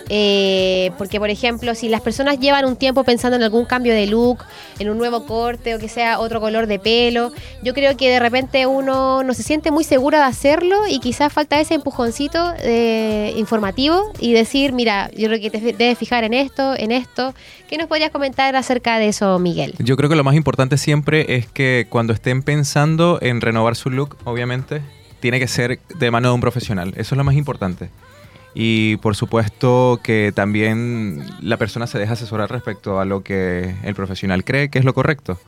Eh, 0.09 0.91
porque, 0.97 1.19
por 1.19 1.29
ejemplo, 1.29 1.75
si 1.75 1.87
las 1.87 2.01
personas 2.01 2.39
llevan 2.39 2.65
un 2.65 2.75
tiempo 2.75 3.03
pensando 3.03 3.37
en 3.37 3.43
algún 3.43 3.65
cambio 3.65 3.93
de 3.93 4.07
look, 4.07 4.39
en 4.79 4.89
un 4.89 4.97
nuevo 4.97 5.25
corte 5.25 5.75
o 5.75 5.79
que 5.79 5.87
sea 5.87 6.19
otro 6.19 6.41
color 6.41 6.65
de 6.65 6.79
pelo, 6.79 7.31
yo 7.63 7.73
creo 7.75 7.95
que 7.95 8.09
de 8.09 8.19
repente 8.19 8.65
uno 8.65 9.23
no 9.23 9.33
se 9.33 9.43
siente 9.43 9.71
muy 9.71 9.83
seguro 9.83 10.17
de 10.17 10.23
hacerlo 10.23 10.87
y 10.89 10.99
quizás 10.99 11.31
falta 11.31 11.59
ese 11.59 11.75
empujoncito 11.75 12.53
eh, 12.59 13.33
informativo 13.37 14.11
y 14.19 14.33
decir, 14.33 14.73
mira, 14.73 15.11
yo 15.15 15.27
creo 15.27 15.39
que 15.39 15.51
te 15.51 15.59
debes 15.59 15.97
fijar 15.97 16.23
en 16.23 16.33
esto, 16.33 16.75
en 16.75 16.91
esto. 16.91 17.33
¿Qué 17.69 17.77
nos 17.77 17.87
podrías 17.87 18.09
comentar 18.09 18.55
acerca 18.55 18.97
de 18.97 19.09
eso, 19.09 19.37
Miguel? 19.37 19.75
Yo 19.77 19.95
creo 19.95 20.09
que 20.09 20.15
lo 20.15 20.23
más 20.23 20.35
importante 20.35 20.77
siempre 20.77 21.35
es 21.35 21.45
que 21.47 21.85
cuando 21.89 22.13
estén 22.13 22.41
pensando 22.41 23.19
en 23.21 23.41
renovar 23.41 23.75
su 23.75 23.91
look, 23.91 24.17
obviamente, 24.23 24.81
tiene 25.19 25.39
que 25.39 25.47
ser 25.47 25.79
de 25.99 26.11
mano 26.11 26.29
de 26.29 26.33
un 26.33 26.41
profesional. 26.41 26.93
Eso 26.95 27.13
es 27.13 27.17
lo 27.17 27.23
más 27.23 27.35
importante. 27.35 27.89
Y 28.53 28.97
por 28.97 29.15
supuesto 29.15 29.99
que 30.03 30.31
también 30.33 31.23
la 31.41 31.57
persona 31.57 31.88
se 31.88 31.99
deja 31.99 32.13
asesorar 32.13 32.49
respecto 32.49 32.99
a 32.99 33.05
lo 33.05 33.23
que 33.23 33.75
el 33.83 33.95
profesional 33.95 34.43
cree 34.43 34.69
que 34.69 34.79
es 34.79 34.85
lo 34.85 34.93
correcto. 34.93 35.39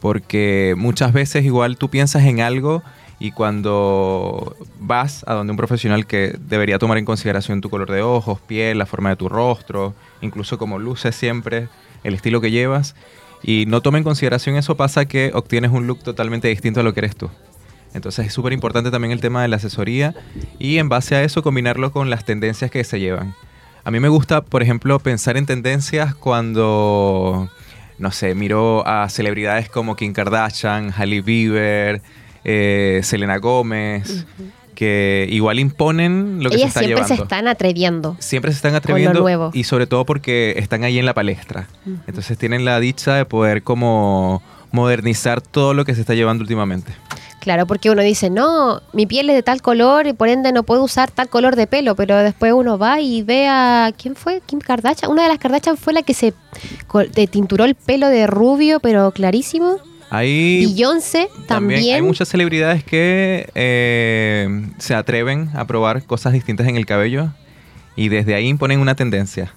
Porque 0.00 0.74
muchas 0.76 1.12
veces 1.12 1.44
igual 1.44 1.76
tú 1.76 1.90
piensas 1.90 2.24
en 2.24 2.40
algo 2.40 2.82
y 3.18 3.32
cuando 3.32 4.56
vas 4.78 5.24
a 5.26 5.34
donde 5.34 5.50
un 5.50 5.58
profesional 5.58 6.06
que 6.06 6.34
debería 6.40 6.78
tomar 6.78 6.96
en 6.96 7.04
consideración 7.04 7.60
tu 7.60 7.68
color 7.68 7.90
de 7.90 8.00
ojos, 8.00 8.40
piel, 8.40 8.78
la 8.78 8.86
forma 8.86 9.10
de 9.10 9.16
tu 9.16 9.28
rostro, 9.28 9.94
incluso 10.22 10.56
como 10.56 10.78
luces 10.78 11.14
siempre, 11.14 11.68
el 12.02 12.14
estilo 12.14 12.40
que 12.40 12.50
llevas, 12.50 12.96
y 13.42 13.66
no 13.66 13.82
toma 13.82 13.98
en 13.98 14.04
consideración 14.04 14.56
eso, 14.56 14.74
pasa 14.74 15.04
que 15.04 15.32
obtienes 15.34 15.70
un 15.70 15.86
look 15.86 16.02
totalmente 16.02 16.48
distinto 16.48 16.80
a 16.80 16.82
lo 16.82 16.94
que 16.94 17.00
eres 17.00 17.14
tú. 17.14 17.30
Entonces 17.94 18.26
es 18.26 18.32
súper 18.32 18.52
importante 18.52 18.90
también 18.90 19.12
el 19.12 19.20
tema 19.20 19.42
de 19.42 19.48
la 19.48 19.56
asesoría 19.56 20.14
y 20.58 20.78
en 20.78 20.88
base 20.88 21.16
a 21.16 21.22
eso 21.22 21.42
combinarlo 21.42 21.92
con 21.92 22.10
las 22.10 22.24
tendencias 22.24 22.70
que 22.70 22.84
se 22.84 23.00
llevan. 23.00 23.34
A 23.84 23.90
mí 23.90 23.98
me 24.00 24.08
gusta, 24.08 24.42
por 24.42 24.62
ejemplo, 24.62 24.98
pensar 24.98 25.36
en 25.36 25.46
tendencias 25.46 26.14
cuando, 26.14 27.50
no 27.98 28.10
sé, 28.12 28.34
miro 28.34 28.86
a 28.86 29.08
celebridades 29.08 29.68
como 29.68 29.96
Kim 29.96 30.12
Kardashian, 30.12 30.92
Hailey 30.96 31.20
Bieber, 31.20 32.02
eh, 32.44 33.00
Selena 33.02 33.38
Gómez, 33.38 34.26
que 34.74 35.26
igual 35.30 35.58
imponen 35.58 36.42
lo 36.42 36.50
que 36.50 36.56
se 36.56 36.62
Ellas 36.62 36.68
está 36.68 36.80
siempre 36.80 36.96
llevando 36.96 37.16
se 37.16 37.22
están 37.22 37.48
atreviendo. 37.48 38.16
siempre 38.18 38.50
se 38.52 38.56
están 38.56 38.74
atreviendo 38.74 39.20
nuevo. 39.20 39.50
y 39.52 39.64
sobre 39.64 39.86
todo 39.86 40.04
porque 40.04 40.54
están 40.58 40.84
ahí 40.84 40.98
en 40.98 41.06
la 41.06 41.14
palestra. 41.14 41.66
Entonces 42.06 42.38
tienen 42.38 42.64
la 42.64 42.80
dicha 42.80 43.14
de 43.14 43.24
poder 43.24 43.62
como 43.62 44.42
modernizar 44.72 45.40
todo 45.40 45.74
lo 45.74 45.84
que 45.84 45.94
se 45.94 46.00
está 46.02 46.14
llevando 46.14 46.42
últimamente. 46.42 46.92
Claro, 47.40 47.66
porque 47.66 47.90
uno 47.90 48.02
dice, 48.02 48.28
no, 48.28 48.82
mi 48.92 49.06
piel 49.06 49.30
es 49.30 49.36
de 49.36 49.42
tal 49.42 49.62
color 49.62 50.06
y 50.06 50.12
por 50.12 50.28
ende 50.28 50.52
no 50.52 50.62
puedo 50.62 50.84
usar 50.84 51.10
tal 51.10 51.28
color 51.30 51.56
de 51.56 51.66
pelo, 51.66 51.96
pero 51.96 52.18
después 52.18 52.52
uno 52.52 52.78
va 52.78 53.00
y 53.00 53.22
ve 53.22 53.48
a, 53.48 53.92
¿quién 53.96 54.14
fue? 54.14 54.42
Kim 54.44 54.58
Kardashian. 54.58 55.10
Una 55.10 55.22
de 55.22 55.28
las 55.28 55.38
Kardashian 55.38 55.78
fue 55.78 55.94
la 55.94 56.02
que 56.02 56.12
se 56.12 56.34
te 57.14 57.26
tinturó 57.26 57.64
el 57.64 57.74
pelo 57.74 58.08
de 58.08 58.26
rubio, 58.26 58.78
pero 58.80 59.10
clarísimo. 59.12 59.78
Ahí 60.10 60.66
Beyoncé 60.66 61.28
también. 61.46 61.94
hay 61.94 62.02
muchas 62.02 62.28
celebridades 62.28 62.84
que 62.84 63.48
eh, 63.54 64.66
se 64.78 64.94
atreven 64.94 65.50
a 65.54 65.66
probar 65.66 66.04
cosas 66.04 66.32
distintas 66.32 66.66
en 66.66 66.76
el 66.76 66.84
cabello 66.84 67.32
y 67.96 68.08
desde 68.08 68.34
ahí 68.34 68.48
imponen 68.48 68.80
una 68.80 68.96
tendencia. 68.96 69.54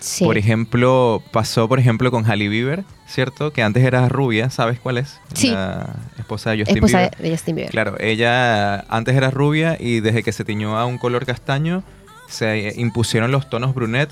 Sí. 0.00 0.24
Por 0.24 0.38
ejemplo, 0.38 1.22
pasó 1.30 1.68
por 1.68 1.78
ejemplo 1.78 2.10
con 2.10 2.28
Hailey 2.28 2.48
Bieber, 2.48 2.84
¿cierto? 3.06 3.52
Que 3.52 3.62
antes 3.62 3.84
era 3.84 4.08
rubia, 4.08 4.50
¿sabes 4.50 4.80
cuál 4.80 4.98
es? 4.98 5.20
Sí. 5.34 5.50
La 5.50 5.94
esposa 6.18 6.50
de 6.50 6.60
Justin 6.60 6.76
Esposa 6.76 6.98
Bieber. 6.98 7.18
de 7.18 7.30
Justin 7.30 7.56
Bieber. 7.56 7.70
Claro, 7.70 7.96
ella 8.00 8.80
antes 8.88 9.14
era 9.14 9.30
rubia 9.30 9.76
y 9.78 10.00
desde 10.00 10.22
que 10.22 10.32
se 10.32 10.44
tiñó 10.44 10.78
a 10.78 10.86
un 10.86 10.98
color 10.98 11.26
castaño 11.26 11.82
se 12.28 12.72
impusieron 12.76 13.30
los 13.30 13.50
tonos 13.50 13.74
brunet, 13.74 14.10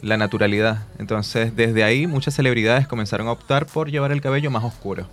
la 0.00 0.16
naturalidad. 0.16 0.84
Entonces, 0.98 1.54
desde 1.56 1.84
ahí 1.84 2.06
muchas 2.06 2.34
celebridades 2.34 2.86
comenzaron 2.88 3.28
a 3.28 3.32
optar 3.32 3.66
por 3.66 3.90
llevar 3.90 4.12
el 4.12 4.20
cabello 4.20 4.50
más 4.50 4.64
oscuro. 4.64 5.06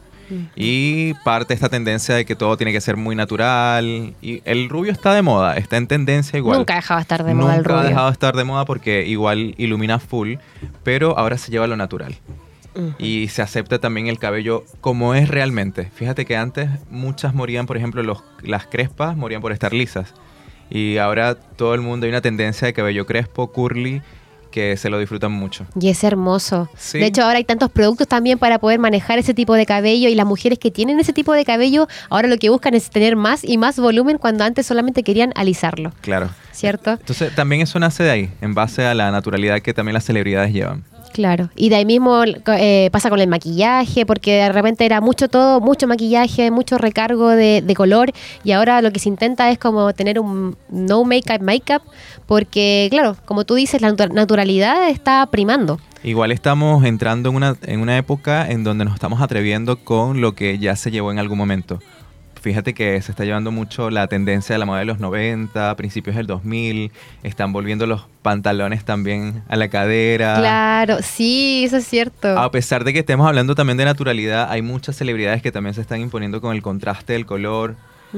Y 0.56 1.13
parte 1.24 1.54
esta 1.54 1.70
tendencia 1.70 2.15
de 2.15 2.26
que 2.26 2.36
todo 2.36 2.56
tiene 2.58 2.72
que 2.72 2.82
ser 2.82 2.98
muy 2.98 3.15
natural. 3.15 4.13
Y 4.22 4.42
el 4.46 4.70
rubio 4.70 4.92
está 4.92 5.13
de 5.13 5.22
moda, 5.22 5.58
está 5.58 5.78
en 5.78 5.88
tendencia 5.88 6.38
igual. 6.38 6.58
Nunca 6.60 6.74
ha 6.74 6.78
dejado 6.78 7.00
de 7.00 7.02
estar 7.04 7.24
de 7.24 7.34
moda 7.34 7.54
el 7.56 7.60
Nunca 7.60 7.74
ha 7.74 7.78
rubio. 7.78 7.89
dejado 7.89 8.08
de 8.08 8.13
estar 8.13 8.36
de 8.36 8.44
moda 8.44 8.65
porque 8.65 9.06
igual 9.08 9.56
ilumina 9.58 10.00
full, 10.00 10.36
pero 10.84 11.18
ahora 11.18 11.38
se 11.38 11.52
lleva 11.52 11.68
lo 11.68 11.78
natural. 11.78 12.15
Y 12.98 13.28
se 13.28 13.42
acepta 13.42 13.80
también 13.80 14.08
el 14.08 14.20
cabello 14.20 14.63
como 14.80 15.13
es 15.13 15.28
realmente. 15.28 15.92
Fíjate 15.94 16.24
que 16.26 16.38
antes 16.38 16.70
muchas 16.89 17.34
morían, 17.34 17.65
por 17.65 17.76
ejemplo, 17.76 18.04
los, 18.04 18.24
las 18.42 18.68
crespas 18.68 19.18
morían 19.18 19.42
por 19.42 19.52
estar 19.52 19.74
lisas. 19.74 20.13
Y 20.70 20.98
ahora 20.98 21.36
todo 21.36 21.74
el 21.74 21.82
mundo 21.82 22.06
hay 22.06 22.12
una 22.12 22.22
tendencia 22.22 22.68
de 22.68 22.74
cabello 22.74 23.06
crespo, 23.06 23.52
curly, 23.52 24.02
que 24.52 24.76
se 24.78 24.90
lo 24.90 25.00
disfrutan 25.00 25.32
mucho. 25.32 25.66
Y 25.80 25.90
es 25.90 26.04
hermoso. 26.04 26.70
Sí. 26.78 27.00
De 27.00 27.06
hecho, 27.08 27.24
ahora 27.24 27.38
hay 27.38 27.44
tantos 27.44 27.70
productos 27.72 28.08
también 28.08 28.40
para 28.40 28.60
poder 28.60 28.80
manejar 28.80 29.20
ese 29.20 29.34
tipo 29.34 29.54
de 29.54 29.66
cabello 29.66 30.10
y 30.10 30.16
las 30.16 30.26
mujeres 30.26 30.60
que 30.60 30.72
tienen 30.72 31.00
ese 31.00 31.14
tipo 31.14 31.34
de 31.34 31.46
cabello 31.46 31.88
ahora 32.10 32.28
lo 32.28 32.38
que 32.38 32.50
buscan 32.50 32.74
es 32.74 32.90
tener 32.90 33.16
más 33.16 33.44
y 33.44 33.58
más 33.58 33.80
volumen 33.80 34.18
cuando 34.18 34.44
antes 34.44 34.66
solamente 34.66 35.04
querían 35.04 35.32
alisarlo, 35.36 35.92
Claro. 36.02 36.30
¿cierto? 36.52 36.92
Entonces 36.92 37.34
también 37.36 37.62
eso 37.62 37.80
nace 37.80 38.04
de 38.04 38.12
ahí, 38.12 38.32
en 38.42 38.54
base 38.54 38.86
a 38.86 38.94
la 38.94 39.12
naturalidad 39.12 39.62
que 39.62 39.74
también 39.74 39.94
las 39.94 40.04
celebridades 40.06 40.52
llevan. 40.54 40.84
Claro, 41.13 41.50
y 41.56 41.69
de 41.69 41.76
ahí 41.78 41.86
mismo 41.86 42.24
eh, 42.24 42.89
pasa 42.91 43.10
con 43.10 43.19
el 43.19 43.28
maquillaje, 43.28 44.06
porque 44.06 44.34
de 44.34 44.52
repente 44.52 44.86
era 44.86 45.02
mucho 45.02 45.28
todo, 45.28 45.60
mucho 45.60 45.88
maquillaje, 45.88 46.52
mucho 46.52 46.78
recargo 46.78 47.30
de, 47.30 47.62
de 47.62 47.76
color, 47.76 48.12
y 48.43 48.52
ahora 48.52 48.82
lo 48.82 48.91
que 48.91 49.00
se 49.00 49.10
intenta 49.10 49.50
es 49.50 49.58
como 49.58 49.91
tener 49.93 50.19
un 50.19 50.56
no 50.69 51.04
make-up 51.04 51.41
make-up, 51.41 51.82
porque 52.26 52.88
claro, 52.91 53.17
como 53.26 53.43
tú 53.43 53.56
dices, 53.56 53.82
la 53.82 53.91
natu- 53.91 54.13
naturalidad 54.13 54.89
está 54.89 55.26
primando. 55.26 55.80
Igual 56.04 56.32
estamos 56.32 56.86
entrando 56.86 57.30
en 57.30 57.36
una, 57.36 57.58
en 57.63 57.82
una 57.82 57.98
época 57.98 58.50
en 58.50 58.63
donde 58.63 58.86
nos 58.86 58.93
estamos 58.93 59.22
atreviendo 59.22 59.78
con 59.84 60.22
lo 60.22 60.34
que 60.34 60.58
ya 60.58 60.76
se 60.78 60.91
llevó 60.91 61.12
en 61.12 61.19
algún 61.19 61.38
momento. 61.38 61.80
Fíjate 62.41 62.73
que 62.73 63.02
se 63.02 63.12
está 63.12 63.25
llevando 63.25 63.52
mucho 63.52 63.89
la 63.89 64.08
tendencia 64.08 64.56
de 64.56 64.60
la 64.60 64.65
moda 64.65 64.80
de 64.80 64.86
los 64.86 64.99
90, 64.99 65.75
principios 65.75 66.15
del 66.15 66.25
2000, 66.25 66.91
están 67.23 67.52
volviendo 67.52 67.86
los 67.86 68.06
pantalones 68.21 68.86
también 68.86 69.43
a 69.49 69.58
la 69.58 69.67
cadera. 69.67 70.36
Claro, 70.38 70.97
sí, 71.02 71.63
eso 71.65 71.78
es 71.78 71.86
cierto. 71.86 72.39
A 72.39 72.49
pesar 72.52 72.84
de 72.84 72.93
que 72.93 72.99
estemos 72.99 73.28
hablando 73.28 73.56
también 73.56 73.78
de 73.78 73.86
naturalidad, 73.86 74.49
hay 74.49 74.62
muchas 74.62 74.95
celebridades 74.95 75.41
que 75.41 75.52
también 75.52 75.73
se 75.73 75.82
están 75.82 75.99
imponiendo 75.99 76.39
con 76.39 76.56
el 76.56 76.62
contraste 76.62 77.13
del 77.13 77.25
color. 77.25 77.75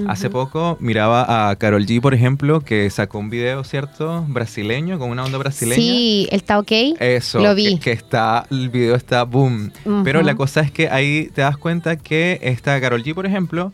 Hace 0.08 0.30
poco 0.30 0.78
miraba 0.80 1.50
a 1.50 1.56
Carol 1.58 1.86
G, 1.86 2.00
por 2.00 2.14
ejemplo, 2.14 2.62
que 2.62 2.90
sacó 2.90 3.20
un 3.20 3.30
video, 3.30 3.66
¿cierto? 3.66 4.24
Brasileño, 4.30 4.98
con 4.98 5.10
una 5.10 5.26
onda 5.26 5.38
brasileña. 5.38 5.76
Sí, 5.76 6.30
está 6.32 6.60
ok. 6.60 6.72
Eso, 7.00 7.40
Lo 7.40 7.54
vi. 7.54 7.76
Que, 7.76 7.80
que 7.80 7.92
está, 7.92 8.46
el 8.50 8.70
video 8.70 8.96
está 8.96 9.24
boom. 9.24 9.72
Pero 10.06 10.22
la 10.22 10.36
cosa 10.36 10.62
es 10.62 10.72
que 10.72 10.90
ahí 10.90 11.30
te 11.34 11.42
das 11.42 11.58
cuenta 11.58 11.98
que 11.98 12.40
esta 12.42 12.80
Carol 12.80 13.04
G, 13.04 13.14
por 13.14 13.26
ejemplo, 13.26 13.74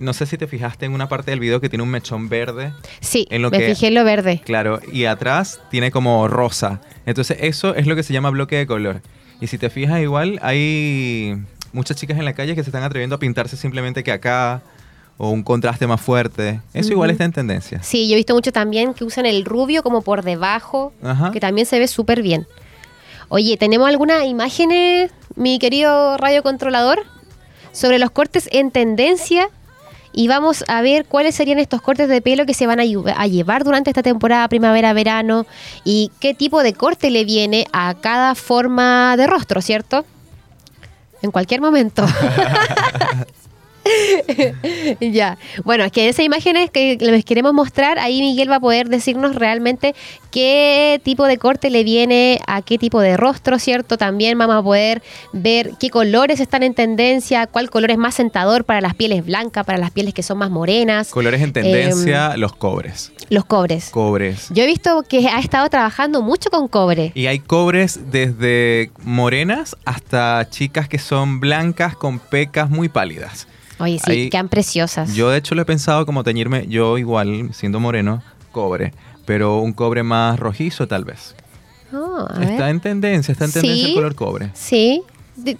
no 0.00 0.12
sé 0.12 0.26
si 0.26 0.36
te 0.38 0.46
fijaste 0.46 0.86
en 0.86 0.92
una 0.92 1.08
parte 1.08 1.30
del 1.30 1.40
video 1.40 1.60
que 1.60 1.68
tiene 1.68 1.82
un 1.82 1.90
mechón 1.90 2.28
verde. 2.28 2.72
Sí, 3.00 3.26
en 3.30 3.42
lo 3.42 3.50
me 3.50 3.58
que- 3.58 3.66
fijé 3.74 3.88
en 3.88 3.94
lo 3.94 4.04
verde. 4.04 4.40
Claro, 4.44 4.80
y 4.92 5.04
atrás 5.06 5.60
tiene 5.70 5.90
como 5.90 6.26
rosa. 6.28 6.80
Entonces 7.06 7.38
eso 7.40 7.74
es 7.74 7.86
lo 7.86 7.94
que 7.96 8.02
se 8.02 8.12
llama 8.12 8.30
bloque 8.30 8.56
de 8.56 8.66
color. 8.66 9.00
Y 9.40 9.46
si 9.46 9.58
te 9.58 9.70
fijas 9.70 10.00
igual, 10.00 10.38
hay 10.42 11.36
muchas 11.72 11.96
chicas 11.96 12.18
en 12.18 12.24
la 12.24 12.32
calle 12.34 12.54
que 12.54 12.62
se 12.64 12.70
están 12.70 12.82
atreviendo 12.82 13.16
a 13.16 13.18
pintarse 13.18 13.56
simplemente 13.56 14.02
que 14.02 14.12
acá 14.12 14.62
o 15.16 15.30
un 15.30 15.42
contraste 15.42 15.86
más 15.86 16.00
fuerte. 16.00 16.60
Eso 16.74 16.92
igual 16.92 17.10
está 17.10 17.24
en 17.24 17.32
tendencia. 17.32 17.82
Sí, 17.82 18.06
yo 18.08 18.14
he 18.14 18.16
visto 18.16 18.34
mucho 18.34 18.52
también 18.52 18.94
que 18.94 19.04
usan 19.04 19.26
el 19.26 19.44
rubio 19.44 19.82
como 19.82 20.02
por 20.02 20.22
debajo, 20.22 20.92
Ajá. 21.02 21.30
que 21.32 21.40
también 21.40 21.66
se 21.66 21.78
ve 21.78 21.88
súper 21.88 22.22
bien. 22.22 22.46
Oye, 23.28 23.56
¿tenemos 23.56 23.88
algunas 23.88 24.24
imágenes, 24.24 25.10
mi 25.36 25.58
querido 25.58 26.16
radiocontrolador, 26.16 27.00
sobre 27.72 27.98
los 27.98 28.10
cortes 28.10 28.48
en 28.52 28.70
tendencia? 28.70 29.50
Y 30.18 30.26
vamos 30.26 30.64
a 30.66 30.82
ver 30.82 31.04
cuáles 31.04 31.36
serían 31.36 31.60
estos 31.60 31.80
cortes 31.80 32.08
de 32.08 32.20
pelo 32.20 32.44
que 32.44 32.52
se 32.52 32.66
van 32.66 32.80
a, 32.80 32.84
lle- 32.84 33.14
a 33.16 33.26
llevar 33.28 33.62
durante 33.62 33.90
esta 33.90 34.02
temporada 34.02 34.48
primavera-verano 34.48 35.46
y 35.84 36.10
qué 36.18 36.34
tipo 36.34 36.64
de 36.64 36.72
corte 36.72 37.10
le 37.12 37.24
viene 37.24 37.68
a 37.72 37.94
cada 37.94 38.34
forma 38.34 39.16
de 39.16 39.28
rostro, 39.28 39.62
¿cierto? 39.62 40.04
En 41.22 41.30
cualquier 41.30 41.60
momento. 41.60 42.04
ya. 45.00 45.38
Bueno, 45.64 45.84
es 45.84 45.92
que 45.92 46.08
esas 46.08 46.24
imágenes 46.24 46.70
que 46.70 46.96
les 47.00 47.24
queremos 47.24 47.52
mostrar, 47.52 47.98
ahí 47.98 48.20
Miguel 48.20 48.50
va 48.50 48.56
a 48.56 48.60
poder 48.60 48.88
decirnos 48.88 49.34
realmente 49.34 49.94
qué 50.30 51.00
tipo 51.04 51.26
de 51.26 51.38
corte 51.38 51.70
le 51.70 51.84
viene 51.84 52.40
a 52.46 52.62
qué 52.62 52.78
tipo 52.78 53.00
de 53.00 53.16
rostro, 53.16 53.58
¿cierto? 53.58 53.96
También 53.96 54.36
vamos 54.38 54.56
a 54.56 54.62
poder 54.62 55.02
ver 55.32 55.72
qué 55.80 55.90
colores 55.90 56.40
están 56.40 56.62
en 56.62 56.74
tendencia, 56.74 57.46
cuál 57.46 57.70
color 57.70 57.90
es 57.90 57.98
más 57.98 58.14
sentador 58.14 58.64
para 58.64 58.80
las 58.80 58.94
pieles 58.94 59.24
blancas, 59.24 59.64
para 59.64 59.78
las 59.78 59.90
pieles 59.90 60.14
que 60.14 60.22
son 60.22 60.38
más 60.38 60.50
morenas, 60.50 61.08
Colores 61.10 61.42
en 61.42 61.52
tendencia, 61.52 62.32
Em, 62.34 62.40
los 62.40 62.52
cobres. 62.54 63.12
los 63.30 63.44
cobres. 63.44 63.90
Cobres. 63.90 64.48
Yo 64.50 64.62
he 64.62 64.66
visto 64.66 65.02
que 65.08 65.28
ha 65.28 65.38
estado 65.40 65.68
trabajando 65.68 66.22
mucho 66.22 66.50
con 66.50 66.68
cobre. 66.68 67.12
Y 67.14 67.26
hay 67.26 67.38
cobres 67.38 68.10
desde 68.10 68.90
morenas 69.02 69.76
hasta 69.84 70.46
chicas 70.50 70.88
que 70.88 70.98
son 70.98 71.40
blancas 71.40 71.96
con 71.96 72.18
pecas 72.18 72.70
muy 72.70 72.88
pálidas. 72.88 73.46
Oye, 73.80 73.98
sí, 73.98 74.10
Ahí- 74.10 74.30
quedan 74.30 74.48
preciosas. 74.48 75.14
Yo 75.14 75.30
de 75.30 75.38
hecho 75.38 75.54
lo 75.54 75.62
he 75.62 75.64
pensado 75.64 76.04
como 76.06 76.24
teñirme, 76.24 76.66
yo 76.68 76.98
igual, 76.98 77.50
siendo 77.52 77.78
moreno, 77.80 78.22
cobre, 78.52 78.92
pero 79.24 79.58
un 79.58 79.72
cobre 79.72 80.02
más 80.02 80.38
rojizo 80.38 80.88
tal 80.88 81.04
vez. 81.04 81.34
Oh, 81.92 82.26
a 82.28 82.38
ver. 82.38 82.50
Está 82.50 82.70
en 82.70 82.80
tendencia, 82.80 83.32
está 83.32 83.44
en 83.44 83.52
tendencia 83.52 83.84
Sí. 83.84 83.90
el 83.90 83.94
color 83.94 84.14
cobre. 84.14 84.50
Sí, 84.54 85.02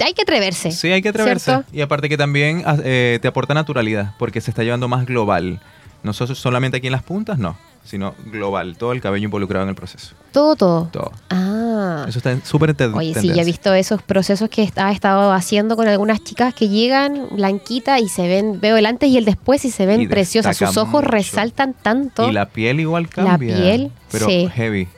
hay 0.05 0.13
que 0.15 0.23
atreverse. 0.23 0.73
Sí, 0.73 0.89
hay 0.91 1.01
que 1.01 1.09
atreverse. 1.11 1.45
¿Cierto? 1.53 1.65
Y 1.73 1.81
aparte 1.81 2.09
que 2.09 2.17
también 2.17 2.63
ah, 2.67 2.77
eh, 2.83 3.19
te 3.23 3.29
aporta 3.29 3.55
naturalidad, 3.55 4.15
porque 4.19 4.41
se 4.41 4.51
está 4.51 4.63
llevando 4.65 4.89
más 4.89 5.07
global. 5.07 5.61
No 6.03 6.13
so- 6.13 6.35
solamente 6.35 6.77
aquí 6.79 6.87
en 6.89 6.93
las 6.93 7.03
puntas, 7.03 7.39
no, 7.39 7.57
sino 7.85 8.15
global, 8.27 8.77
todo 8.77 8.93
el 8.93 9.01
cabello 9.01 9.25
involucrado 9.25 9.63
en 9.65 9.71
el 9.71 9.75
proceso. 9.75 10.15
Todo, 10.33 10.57
todo. 10.57 10.89
Todo. 10.93 11.13
Ah. 11.31 12.05
Eso 12.09 12.19
está 12.19 12.39
súper 12.45 12.71
en 12.71 12.77
ten- 12.77 12.95
Oye, 12.95 13.15
sí, 13.19 13.29
ya 13.29 13.43
he 13.43 13.45
visto 13.45 13.73
esos 13.73 14.03
procesos 14.03 14.49
que 14.51 14.71
ha 14.77 14.93
estado 14.93 15.33
haciendo 15.33 15.75
con 15.77 15.89
algunas 15.89 16.23
chicas 16.23 16.53
que 16.55 16.69
llegan 16.69 17.29
blanquita 17.33 17.99
y 17.99 18.09
se 18.09 18.29
ven, 18.29 18.61
veo 18.61 18.77
el 18.77 18.85
antes 18.87 19.09
y 19.09 19.17
el 19.17 19.25
después 19.25 19.65
y 19.65 19.71
se 19.71 19.87
ven 19.87 20.01
Y 20.03 20.07
preciosas. 20.09 20.57
Sus 20.57 20.77
ojos 20.77 21.03
mucho. 21.03 21.09
resaltan 21.11 21.73
tanto. 21.75 22.29
Y 22.29 22.33
la 22.33 22.47
piel 22.47 22.81
igual 22.81 23.05
La 23.05 23.25
cambia. 23.25 23.57
piel, 23.57 23.91
pero 24.11 24.27
sí. 24.27 24.49
heavy. 24.55 24.89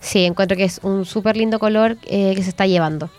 Sí, 0.00 0.24
encuentro 0.24 0.56
que 0.56 0.64
es 0.64 0.80
un 0.82 1.04
súper 1.04 1.36
lindo 1.36 1.58
color 1.58 1.98
eh, 2.06 2.32
que 2.34 2.42
se 2.42 2.48
está 2.48 2.66
llevando. 2.66 3.10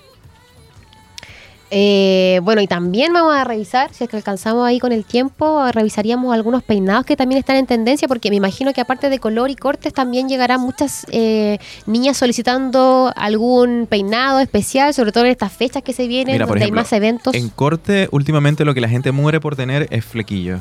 Eh, 1.73 2.41
bueno, 2.43 2.61
y 2.61 2.67
también 2.67 3.13
vamos 3.13 3.33
a 3.33 3.45
revisar, 3.45 3.93
si 3.93 4.03
es 4.03 4.09
que 4.09 4.17
alcanzamos 4.17 4.67
ahí 4.67 4.77
con 4.77 4.91
el 4.91 5.05
tiempo, 5.05 5.71
revisaríamos 5.71 6.33
algunos 6.33 6.63
peinados 6.63 7.05
que 7.05 7.15
también 7.15 7.39
están 7.39 7.55
en 7.55 7.65
tendencia, 7.65 8.09
porque 8.09 8.29
me 8.29 8.35
imagino 8.35 8.73
que 8.73 8.81
aparte 8.81 9.09
de 9.09 9.19
color 9.19 9.49
y 9.49 9.55
cortes, 9.55 9.93
también 9.93 10.27
llegarán 10.27 10.59
muchas 10.59 11.07
eh, 11.11 11.59
niñas 11.85 12.17
solicitando 12.17 13.13
algún 13.15 13.87
peinado 13.89 14.41
especial, 14.41 14.93
sobre 14.93 15.13
todo 15.13 15.23
en 15.23 15.31
estas 15.31 15.53
fechas 15.53 15.81
que 15.81 15.93
se 15.93 16.07
vienen, 16.07 16.33
Mira, 16.33 16.45
donde 16.45 16.59
ejemplo, 16.59 16.81
hay 16.81 16.83
más 16.83 16.91
eventos. 16.91 17.33
En 17.35 17.47
corte, 17.47 18.09
últimamente 18.11 18.65
lo 18.65 18.73
que 18.73 18.81
la 18.81 18.89
gente 18.89 19.13
muere 19.13 19.39
por 19.39 19.55
tener 19.55 19.87
es 19.91 20.03
flequillo. 20.03 20.59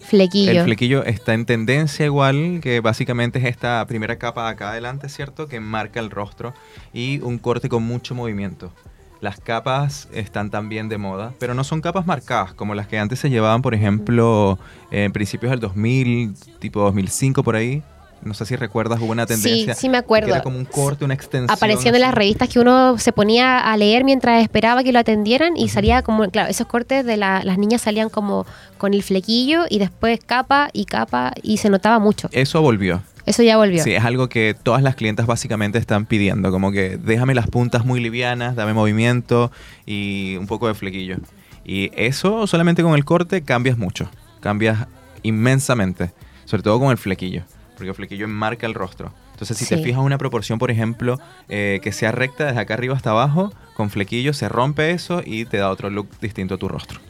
Flequillo. 0.00 0.52
El 0.52 0.64
flequillo 0.64 1.04
está 1.04 1.34
en 1.34 1.44
tendencia 1.44 2.06
igual, 2.06 2.60
que 2.62 2.80
básicamente 2.80 3.40
es 3.40 3.44
esta 3.44 3.84
primera 3.86 4.16
capa 4.16 4.44
de 4.44 4.52
acá 4.52 4.70
adelante, 4.70 5.10
¿cierto? 5.10 5.48
Que 5.48 5.60
marca 5.60 6.00
el 6.00 6.10
rostro 6.10 6.54
y 6.94 7.20
un 7.20 7.36
corte 7.36 7.68
con 7.68 7.82
mucho 7.82 8.14
movimiento. 8.14 8.72
Las 9.20 9.40
capas 9.40 10.08
están 10.12 10.50
también 10.50 10.88
de 10.88 10.98
moda, 10.98 11.32
pero 11.38 11.54
no 11.54 11.64
son 11.64 11.80
capas 11.80 12.06
marcadas 12.06 12.52
como 12.52 12.74
las 12.74 12.86
que 12.86 12.98
antes 12.98 13.18
se 13.18 13.30
llevaban, 13.30 13.62
por 13.62 13.74
ejemplo, 13.74 14.58
en 14.90 15.10
principios 15.12 15.50
del 15.50 15.60
2000, 15.60 16.34
tipo 16.58 16.80
2005 16.80 17.42
por 17.42 17.56
ahí. 17.56 17.82
No 18.22 18.34
sé 18.34 18.44
si 18.46 18.56
recuerdas, 18.56 18.98
hubo 19.00 19.12
una 19.12 19.24
tendencia. 19.26 19.74
sí 19.74 19.88
me 19.88 19.98
acuerdo. 19.98 20.26
Que 20.26 20.32
era 20.32 20.42
como 20.42 20.58
un 20.58 20.64
corte, 20.64 21.04
una 21.04 21.14
extensión. 21.14 21.50
Aparecían 21.54 21.94
en 21.94 22.00
las 22.00 22.14
revistas 22.14 22.48
que 22.48 22.58
uno 22.58 22.98
se 22.98 23.12
ponía 23.12 23.58
a 23.58 23.76
leer 23.76 24.04
mientras 24.04 24.42
esperaba 24.42 24.82
que 24.82 24.90
lo 24.92 24.98
atendieran 24.98 25.56
y 25.56 25.68
salía 25.68 26.02
como, 26.02 26.28
claro, 26.30 26.48
esos 26.50 26.66
cortes 26.66 27.04
de 27.04 27.16
la- 27.16 27.42
las 27.44 27.56
niñas 27.58 27.82
salían 27.82 28.08
como 28.08 28.44
con 28.78 28.94
el 28.94 29.02
flequillo 29.02 29.64
y 29.68 29.78
después 29.78 30.18
capa 30.24 30.70
y 30.72 30.86
capa 30.86 31.32
y 31.42 31.58
se 31.58 31.70
notaba 31.70 31.98
mucho. 31.98 32.28
Eso 32.32 32.60
volvió. 32.62 33.00
Eso 33.26 33.42
ya 33.42 33.56
volvió. 33.56 33.82
Sí, 33.82 33.92
es 33.92 34.04
algo 34.04 34.28
que 34.28 34.54
todas 34.60 34.82
las 34.82 34.94
clientas 34.94 35.26
básicamente 35.26 35.78
están 35.78 36.06
pidiendo, 36.06 36.50
como 36.52 36.70
que 36.72 36.96
déjame 36.96 37.34
las 37.34 37.48
puntas 37.48 37.84
muy 37.84 38.00
livianas, 38.00 38.54
dame 38.54 38.72
movimiento 38.72 39.50
y 39.84 40.36
un 40.38 40.46
poco 40.46 40.68
de 40.68 40.74
flequillo. 40.74 41.16
Y 41.64 41.90
eso 41.96 42.46
solamente 42.46 42.82
con 42.84 42.94
el 42.94 43.04
corte 43.04 43.42
cambias 43.42 43.76
mucho, 43.76 44.08
cambias 44.40 44.86
inmensamente, 45.24 46.12
sobre 46.44 46.62
todo 46.62 46.78
con 46.78 46.90
el 46.92 46.98
flequillo, 46.98 47.42
porque 47.76 47.88
el 47.88 47.94
flequillo 47.96 48.24
enmarca 48.24 48.66
el 48.66 48.74
rostro. 48.74 49.12
Entonces, 49.32 49.58
si 49.58 49.66
te 49.66 49.76
Sí. 49.76 49.82
fijas 49.82 50.00
una 50.00 50.16
proporción, 50.16 50.58
por 50.58 50.70
ejemplo, 50.70 51.18
eh, 51.48 51.80
que 51.82 51.92
sea 51.92 52.10
recta 52.12 52.46
desde 52.46 52.60
acá 52.60 52.74
arriba 52.74 52.94
hasta 52.94 53.10
abajo, 53.10 53.52
con 53.76 53.90
flequillo 53.90 54.32
se 54.32 54.48
rompe 54.48 54.92
eso 54.92 55.20
y 55.26 55.44
te 55.44 55.58
da 55.58 55.68
otro 55.70 55.90
look 55.90 56.08
distinto 56.22 56.54
a 56.54 56.58
tu 56.58 56.68
rostro. 56.68 57.00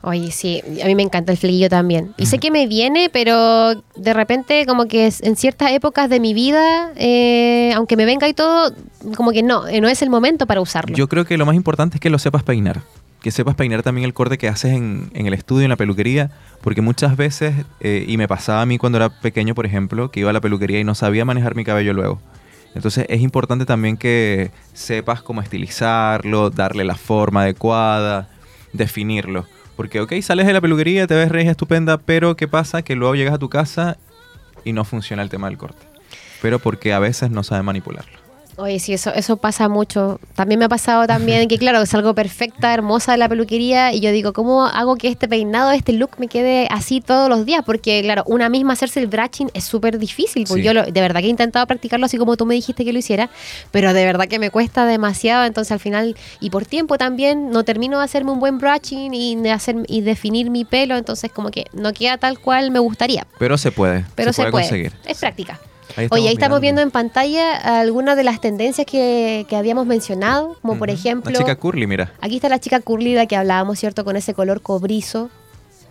Oye, 0.00 0.30
sí, 0.30 0.62
a 0.82 0.86
mí 0.86 0.94
me 0.94 1.02
encanta 1.02 1.32
el 1.32 1.38
flequillo 1.38 1.68
también. 1.68 2.14
Y 2.16 2.26
sé 2.26 2.38
que 2.38 2.52
me 2.52 2.68
viene, 2.68 3.10
pero 3.12 3.74
de 3.96 4.14
repente 4.14 4.64
como 4.64 4.86
que 4.86 5.12
en 5.22 5.36
ciertas 5.36 5.72
épocas 5.72 6.08
de 6.08 6.20
mi 6.20 6.34
vida, 6.34 6.92
eh, 6.94 7.72
aunque 7.74 7.96
me 7.96 8.04
venga 8.04 8.28
y 8.28 8.34
todo, 8.34 8.72
como 9.16 9.32
que 9.32 9.42
no, 9.42 9.66
eh, 9.66 9.80
no 9.80 9.88
es 9.88 10.00
el 10.02 10.08
momento 10.08 10.46
para 10.46 10.60
usarlo. 10.60 10.96
Yo 10.96 11.08
creo 11.08 11.24
que 11.24 11.36
lo 11.36 11.46
más 11.46 11.56
importante 11.56 11.96
es 11.96 12.00
que 12.00 12.10
lo 12.10 12.20
sepas 12.20 12.44
peinar. 12.44 12.80
Que 13.20 13.32
sepas 13.32 13.56
peinar 13.56 13.82
también 13.82 14.04
el 14.04 14.14
corte 14.14 14.38
que 14.38 14.46
haces 14.46 14.72
en, 14.72 15.10
en 15.14 15.26
el 15.26 15.34
estudio, 15.34 15.64
en 15.64 15.70
la 15.70 15.76
peluquería. 15.76 16.30
Porque 16.60 16.80
muchas 16.80 17.16
veces, 17.16 17.54
eh, 17.80 18.04
y 18.06 18.16
me 18.18 18.28
pasaba 18.28 18.62
a 18.62 18.66
mí 18.66 18.78
cuando 18.78 18.98
era 18.98 19.08
pequeño, 19.08 19.56
por 19.56 19.66
ejemplo, 19.66 20.12
que 20.12 20.20
iba 20.20 20.30
a 20.30 20.32
la 20.32 20.40
peluquería 20.40 20.78
y 20.78 20.84
no 20.84 20.94
sabía 20.94 21.24
manejar 21.24 21.56
mi 21.56 21.64
cabello 21.64 21.92
luego. 21.92 22.20
Entonces 22.76 23.06
es 23.08 23.20
importante 23.20 23.66
también 23.66 23.96
que 23.96 24.52
sepas 24.74 25.22
cómo 25.22 25.40
estilizarlo, 25.42 26.50
darle 26.50 26.84
la 26.84 26.94
forma 26.94 27.42
adecuada, 27.42 28.28
definirlo. 28.72 29.46
Porque, 29.78 30.00
ok, 30.00 30.12
sales 30.22 30.44
de 30.48 30.52
la 30.52 30.60
peluquería, 30.60 31.06
te 31.06 31.14
ves 31.14 31.28
regia 31.28 31.52
estupenda, 31.52 31.98
pero 31.98 32.34
¿qué 32.34 32.48
pasa? 32.48 32.82
Que 32.82 32.96
luego 32.96 33.14
llegas 33.14 33.34
a 33.34 33.38
tu 33.38 33.48
casa 33.48 33.96
y 34.64 34.72
no 34.72 34.84
funciona 34.84 35.22
el 35.22 35.28
tema 35.28 35.46
del 35.46 35.56
corte. 35.56 35.86
Pero 36.42 36.58
porque 36.58 36.92
a 36.92 36.98
veces 36.98 37.30
no 37.30 37.44
sabes 37.44 37.64
manipularlo. 37.64 38.18
Oye, 38.60 38.80
sí, 38.80 38.92
eso, 38.92 39.14
eso 39.14 39.36
pasa 39.36 39.68
mucho. 39.68 40.18
También 40.34 40.58
me 40.58 40.64
ha 40.64 40.68
pasado 40.68 41.06
también 41.06 41.46
que, 41.46 41.58
claro, 41.58 41.86
salgo 41.86 42.12
perfecta, 42.12 42.74
hermosa 42.74 43.12
de 43.12 43.18
la 43.18 43.28
peluquería 43.28 43.92
y 43.92 44.00
yo 44.00 44.10
digo, 44.10 44.32
¿cómo 44.32 44.66
hago 44.66 44.96
que 44.96 45.06
este 45.06 45.28
peinado, 45.28 45.70
este 45.70 45.92
look 45.92 46.10
me 46.18 46.26
quede 46.26 46.66
así 46.68 47.00
todos 47.00 47.28
los 47.28 47.46
días? 47.46 47.62
Porque, 47.64 48.02
claro, 48.02 48.24
una 48.26 48.48
misma 48.48 48.72
hacerse 48.72 48.98
el 48.98 49.06
brushing 49.06 49.48
es 49.54 49.62
súper 49.62 49.96
difícil. 50.00 50.44
Porque 50.48 50.62
Sí. 50.62 50.66
yo 50.66 50.74
lo- 50.74 50.82
de 50.86 51.00
verdad 51.00 51.20
que 51.20 51.26
he 51.26 51.30
intentado 51.30 51.64
practicarlo 51.68 52.06
así 52.06 52.18
como 52.18 52.36
tú 52.36 52.46
me 52.46 52.54
dijiste 52.56 52.84
que 52.84 52.92
lo 52.92 52.98
hiciera, 52.98 53.30
pero 53.70 53.94
de 53.94 54.04
verdad 54.04 54.26
que 54.26 54.40
me 54.40 54.50
cuesta 54.50 54.86
demasiado. 54.86 55.44
Entonces, 55.44 55.70
al 55.70 55.78
final, 55.78 56.16
y 56.40 56.50
por 56.50 56.66
tiempo 56.66 56.98
también, 56.98 57.50
no 57.50 57.62
termino 57.62 57.98
de 57.98 58.04
hacerme 58.06 58.32
un 58.32 58.40
buen 58.40 58.58
brushing 58.58 59.14
y, 59.14 59.36
de 59.36 59.52
hacer, 59.52 59.76
y 59.86 60.00
definir 60.00 60.50
mi 60.50 60.64
pelo. 60.64 60.96
Entonces, 60.96 61.30
como 61.30 61.52
que 61.52 61.66
no 61.74 61.92
queda 61.92 62.18
tal 62.18 62.40
cual 62.40 62.72
me 62.72 62.80
gustaría. 62.80 63.24
Pero 63.38 63.56
se 63.56 63.70
puede. 63.70 64.04
Pero 64.16 64.32
se, 64.32 64.42
puede, 64.42 64.50
puede. 64.50 64.64
conseguir. 64.64 64.92
Es 65.06 65.18
práctica. 65.20 65.60
Ahí 65.96 66.06
Oye, 66.10 66.28
ahí 66.28 66.34
estamos 66.34 66.60
viendo 66.60 66.80
en 66.82 66.90
pantalla 66.90 67.80
algunas 67.80 68.16
de 68.16 68.24
las 68.24 68.40
tendencias 68.40 68.86
que, 68.86 69.46
que 69.48 69.56
habíamos 69.56 69.86
mencionado, 69.86 70.56
como 70.62 70.78
por 70.78 70.90
ejemplo, 70.90 71.32
La 71.32 71.38
chica 71.38 71.56
curly, 71.56 71.86
mira. 71.86 72.12
aquí 72.20 72.36
está 72.36 72.48
la 72.48 72.58
chica 72.60 72.80
curly 72.80 73.12
de 73.12 73.16
la 73.18 73.26
que 73.26 73.36
hablábamos, 73.36 73.78
¿cierto? 73.78 74.04
Con 74.04 74.16
ese 74.16 74.34
color 74.34 74.60
cobrizo. 74.60 75.30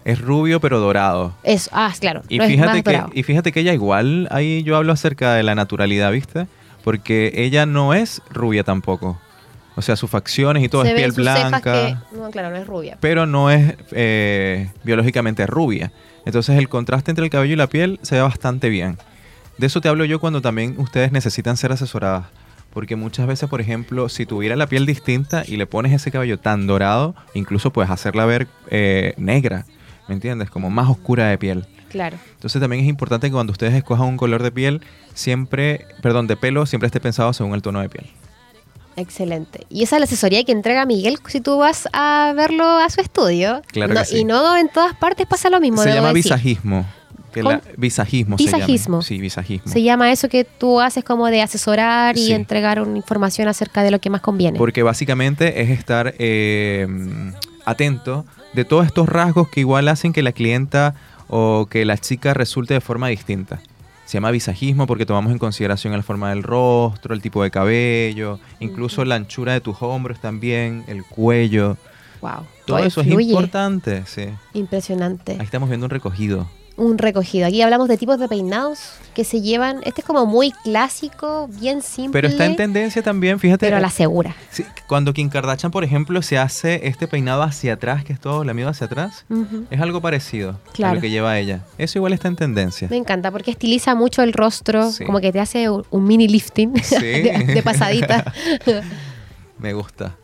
Es 0.05 0.21
rubio 0.21 0.59
pero 0.61 0.79
dorado. 0.79 1.33
Eso, 1.43 1.69
ah, 1.73 1.93
claro. 1.99 2.21
Y 2.29 2.37
no 2.37 2.45
fíjate, 2.45 2.83
que, 2.83 3.03
y 3.13 3.23
fíjate 3.23 3.51
que 3.51 3.59
ella 3.59 3.73
igual, 3.73 4.27
ahí 4.31 4.63
yo 4.63 4.77
hablo 4.77 4.93
acerca 4.93 5.33
de 5.33 5.43
la 5.43 5.53
naturalidad, 5.55 6.11
¿viste? 6.11 6.47
Porque 6.83 7.33
ella 7.35 7.65
no 7.65 7.93
es 7.93 8.21
rubia 8.29 8.63
tampoco. 8.63 9.19
O 9.75 9.81
sea, 9.81 9.95
sus 9.95 10.09
facciones 10.09 10.63
y 10.63 10.69
todo 10.69 10.83
Se 10.83 10.89
es 10.91 10.95
piel 10.95 11.11
blanca, 11.11 11.61
que- 11.61 11.97
no, 12.17 12.29
claro, 12.31 12.49
no 12.51 12.55
es 12.55 12.65
rubia. 12.65 12.97
pero 13.01 13.25
no 13.25 13.51
es 13.51 13.75
eh, 13.91 14.71
biológicamente 14.83 15.45
rubia. 15.45 15.91
Entonces 16.25 16.57
el 16.57 16.67
contraste 16.69 17.11
entre 17.11 17.25
el 17.25 17.29
cabello 17.29 17.53
y 17.53 17.57
la 17.57 17.67
piel 17.67 17.99
se 18.01 18.15
ve 18.15 18.21
bastante 18.21 18.69
bien. 18.69 18.97
De 19.57 19.67
eso 19.67 19.81
te 19.81 19.89
hablo 19.89 20.05
yo 20.05 20.19
cuando 20.19 20.41
también 20.41 20.75
ustedes 20.77 21.11
necesitan 21.11 21.57
ser 21.57 21.71
asesoradas. 21.71 22.25
Porque 22.73 22.95
muchas 22.95 23.25
veces, 23.25 23.49
por 23.49 23.59
ejemplo, 23.59 24.07
si 24.07 24.25
tuviera 24.27 24.55
la 24.55 24.67
piel 24.67 24.85
distinta 24.85 25.43
y 25.47 25.57
le 25.57 25.65
pones 25.65 25.93
ese 25.93 26.11
cabello 26.11 26.37
tan 26.37 26.67
dorado, 26.67 27.15
incluso 27.33 27.71
puedes 27.71 27.89
hacerla 27.89 28.25
ver 28.25 28.47
eh, 28.69 29.13
negra, 29.17 29.65
¿me 30.07 30.13
entiendes? 30.13 30.49
Como 30.51 30.69
más 30.69 30.87
oscura 30.89 31.27
de 31.27 31.37
piel. 31.39 31.65
Claro. 31.89 32.17
Entonces 32.35 32.61
también 32.61 32.83
es 32.83 32.87
importante 32.89 33.27
que 33.27 33.33
cuando 33.33 33.51
ustedes 33.51 33.73
escojan 33.73 34.05
un 34.07 34.17
color 34.17 34.43
de 34.43 34.51
piel, 34.51 34.81
siempre, 35.15 35.87
perdón, 36.03 36.27
de 36.27 36.35
pelo, 36.37 36.65
siempre 36.67 36.85
esté 36.87 36.99
pensado 36.99 37.33
según 37.33 37.55
el 37.55 37.61
tono 37.63 37.79
de 37.79 37.89
piel. 37.89 38.05
Excelente. 38.95 39.65
Y 39.69 39.83
esa 39.83 39.95
es 39.95 39.99
la 40.01 40.03
asesoría 40.05 40.43
que 40.43 40.51
entrega 40.51 40.85
Miguel 40.85 41.19
si 41.27 41.39
tú 41.39 41.57
vas 41.59 41.87
a 41.93 42.33
verlo 42.35 42.65
a 42.65 42.89
su 42.89 42.99
estudio. 42.99 43.61
Claro 43.67 43.93
No- 43.93 43.99
que 44.01 44.05
sí. 44.07 44.17
Y 44.19 44.23
no 44.25 44.57
en 44.57 44.69
todas 44.69 44.95
partes 44.95 45.27
pasa 45.27 45.49
lo 45.49 45.59
mismo. 45.59 45.81
Se 45.83 45.89
llama 45.93 46.09
decir. 46.09 46.23
visajismo. 46.23 46.85
Que 47.43 47.49
la- 47.49 47.61
visajismo. 47.77 48.37
se 48.37 48.45
llama. 48.45 48.57
Visajismo. 48.57 49.01
Sí, 49.01 49.19
visajismo. 49.19 49.71
Se 49.71 49.81
llama 49.83 50.11
eso 50.11 50.29
que 50.29 50.43
tú 50.43 50.79
haces 50.81 51.03
como 51.03 51.27
de 51.27 51.41
asesorar 51.41 52.17
y 52.17 52.27
Sí. 52.27 52.33
entregar 52.33 52.81
una 52.81 52.97
información 52.97 53.47
acerca 53.47 53.83
de 53.83 53.91
lo 53.91 53.99
que 53.99 54.09
más 54.09 54.21
conviene. 54.21 54.57
Porque 54.57 54.83
básicamente 54.83 55.61
es 55.61 55.69
estar 55.69 56.13
eh, 56.19 56.87
atento 57.65 58.25
de 58.53 58.65
todos 58.65 58.85
estos 58.85 59.07
rasgos 59.09 59.49
que 59.49 59.59
igual 59.59 59.87
hacen 59.87 60.13
que 60.13 60.21
la 60.23 60.31
clienta 60.31 60.95
o 61.27 61.67
que 61.69 61.85
la 61.85 61.97
chica 61.97 62.33
resulte 62.33 62.73
de 62.73 62.81
forma 62.81 63.07
distinta. 63.09 63.59
Se 64.05 64.13
llama 64.13 64.31
visajismo 64.31 64.87
porque 64.87 65.05
tomamos 65.05 65.33
en 65.33 65.37
consideración 65.37 65.91
la 65.91 66.01
forma 66.01 66.29
del 66.29 66.41
rostro, 66.43 67.13
el 67.13 67.21
tipo 67.21 67.43
de 67.43 67.51
cabello, 67.51 68.39
incluso 68.61 69.03
la 69.03 69.15
anchura 69.15 69.51
de 69.51 69.59
tus 69.59 69.81
hombros 69.81 70.19
también, 70.21 70.85
el 70.87 71.03
cuello. 71.03 71.75
wow. 72.21 72.45
Todo 72.65 72.79
eso 72.79 73.01
es 73.01 73.07
importante, 73.07 74.03
sí. 74.05 74.25
Impresionante. 74.53 75.33
Ahí 75.33 75.45
estamos 75.45 75.67
viendo 75.69 75.85
un 75.85 75.89
recogido. 75.89 76.47
Un 76.77 76.99
recogido. 76.99 77.47
Aquí 77.47 77.61
hablamos 77.63 77.87
de 77.87 77.97
tipos 77.97 78.19
de 78.19 78.27
peinados 78.27 78.79
que 79.15 79.23
se 79.23 79.41
llevan. 79.41 79.77
Este 79.83 80.01
es 80.01 80.05
como 80.07 80.27
muy 80.27 80.51
clásico, 80.51 81.49
bien 81.59 81.81
simple. 81.81 82.11
Pero 82.13 82.27
está 82.27 82.45
en 82.45 82.55
tendencia 82.55 83.01
también, 83.01 83.39
fíjate. 83.39 83.65
Pero 83.65 83.77
a 83.77 83.79
la 83.79 83.89
segura. 83.89 84.35
Sí, 84.51 84.63
cuando 84.87 85.11
Kim 85.11 85.29
Kardashian, 85.29 85.71
por 85.71 85.83
ejemplo, 85.83 86.21
se 86.21 86.37
hace 86.37 86.87
este 86.87 87.07
peinado 87.07 87.41
hacia 87.41 87.73
atrás, 87.73 88.03
que 88.03 88.13
es 88.13 88.19
todo 88.19 88.43
lamido 88.43 88.69
hacia 88.69 88.85
atrás, 88.85 89.25
es 89.71 89.81
algo 89.81 90.01
parecido 90.01 90.51
a 90.51 90.71
Claro. 90.73 90.95
lo 90.95 91.01
que 91.01 91.09
lleva 91.09 91.39
ella. 91.39 91.61
Eso 91.79 91.97
igual 91.97 92.13
está 92.13 92.27
en 92.27 92.35
tendencia. 92.35 92.87
Me 92.91 92.97
encanta 92.97 93.31
porque 93.31 93.49
estiliza 93.49 93.95
mucho 93.95 94.21
el 94.21 94.31
rostro, 94.33 94.91
Sí. 94.91 95.03
como 95.03 95.19
que 95.19 95.31
te 95.31 95.39
hace 95.39 95.69
un, 95.71 95.83
un 95.89 96.03
mini 96.05 96.27
lifting 96.27 96.73
Sí. 96.83 96.95
de, 96.99 97.43
de 97.55 97.63
pasadita. 97.63 98.31
Me 99.59 99.73
gusta. 99.73 100.15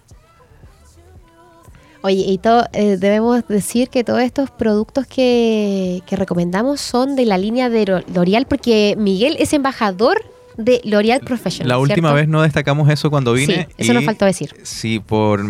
Oye, 2.06 2.26
y 2.28 2.38
todo, 2.38 2.66
eh, 2.74 2.98
debemos 2.98 3.48
decir 3.48 3.88
que 3.88 4.04
todos 4.04 4.20
estos 4.20 4.52
productos 4.52 5.08
que, 5.08 6.02
que 6.06 6.18
recomendamos 6.18 6.82
son 6.82 7.16
de 7.16 7.26
la 7.26 7.38
línea 7.38 7.70
de 7.70 8.04
L'Oreal 8.14 8.46
porque 8.46 8.96
Miguel 8.98 9.38
es 9.40 9.54
embajador 9.54 10.22
de 10.58 10.82
L'Oreal 10.84 11.22
Professional. 11.22 11.70
La 11.70 11.78
última 11.78 12.10
¿cierto? 12.10 12.16
vez 12.16 12.28
no 12.28 12.42
destacamos 12.42 12.90
eso 12.90 13.10
cuando 13.10 13.32
vine. 13.32 13.68
Sí, 13.70 13.76
eso 13.78 13.92
y 13.94 13.96
nos 13.96 14.04
faltó 14.04 14.26
decir. 14.26 14.54
Sí, 14.64 15.00
por 15.00 15.46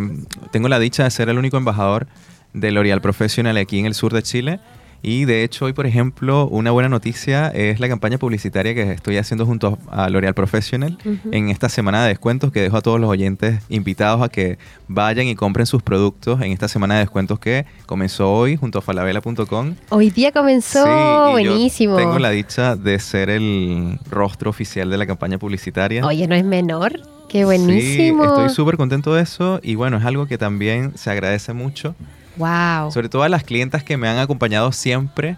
tengo 0.51 0.67
la 0.69 0.77
dicha 0.77 1.03
de 1.03 1.09
ser 1.09 1.27
el 1.29 1.39
único 1.39 1.57
embajador 1.57 2.05
de 2.53 2.71
L'Oreal 2.71 3.01
Professional 3.01 3.57
aquí 3.57 3.79
en 3.79 3.87
el 3.87 3.95
sur 3.95 4.13
de 4.13 4.21
Chile. 4.21 4.59
Y 5.05 5.25
de 5.25 5.43
hecho 5.43 5.65
hoy, 5.65 5.73
por 5.73 5.85
ejemplo, 5.85 6.47
una 6.47 6.71
buena 6.71 6.87
noticia 6.87 7.49
es 7.49 7.81
la 7.81 7.89
campaña 7.89 8.17
publicitaria 8.17 8.73
que 8.73 8.89
estoy 8.93 9.17
haciendo 9.17 9.45
junto 9.45 9.77
a 9.91 10.09
L'Oreal 10.09 10.33
Professional 10.33 10.97
en 11.31 11.49
esta 11.49 11.67
semana 11.67 12.03
de 12.03 12.07
descuentos 12.07 12.53
que 12.53 12.61
dejo 12.61 12.77
a 12.77 12.81
todos 12.81 13.01
los 13.01 13.09
oyentes 13.09 13.59
invitados 13.67 14.21
a 14.21 14.29
que 14.29 14.57
vayan 14.87 15.27
y 15.27 15.35
compren 15.35 15.65
sus 15.65 15.83
productos 15.83 16.41
en 16.41 16.53
esta 16.53 16.69
semana 16.69 16.93
de 16.93 17.01
descuentos 17.01 17.37
que 17.37 17.65
comenzó 17.85 18.31
hoy 18.31 18.55
junto 18.55 18.79
a 18.79 18.81
falabella.com. 18.81 19.75
Hoy 19.89 20.09
día 20.09 20.31
comenzó 20.31 20.85
Sí, 20.85 21.31
buenísimo. 21.31 21.97
tengo 21.97 22.17
la 22.17 22.29
dicha 22.29 22.77
de 22.77 22.97
ser 22.99 23.29
el 23.29 23.99
rostro 24.09 24.49
oficial 24.49 24.89
de 24.89 24.97
la 24.97 25.05
campaña 25.05 25.37
publicitaria. 25.37 26.05
Oye, 26.05 26.27
no 26.29 26.35
es 26.35 26.45
menor. 26.45 26.93
Qué 27.27 27.39
Sí, 27.39 27.43
buenísimo. 27.43 28.23
estoy 28.23 28.49
súper 28.51 28.77
contento 28.77 29.13
de 29.15 29.23
eso 29.23 29.59
y 29.63 29.75
bueno, 29.75 29.97
es 29.97 30.05
algo 30.05 30.27
que 30.27 30.37
también 30.37 30.93
se 30.95 31.09
agradece 31.09 31.51
mucho, 31.51 31.93
wow. 32.37 32.91
sobre 32.91 33.09
todo 33.09 33.23
a 33.23 33.29
las 33.29 33.43
clientas 33.43 33.83
que 33.83 33.97
me 33.97 34.07
han 34.07 34.17
acompañado 34.17 34.71
siempre. 34.71 35.37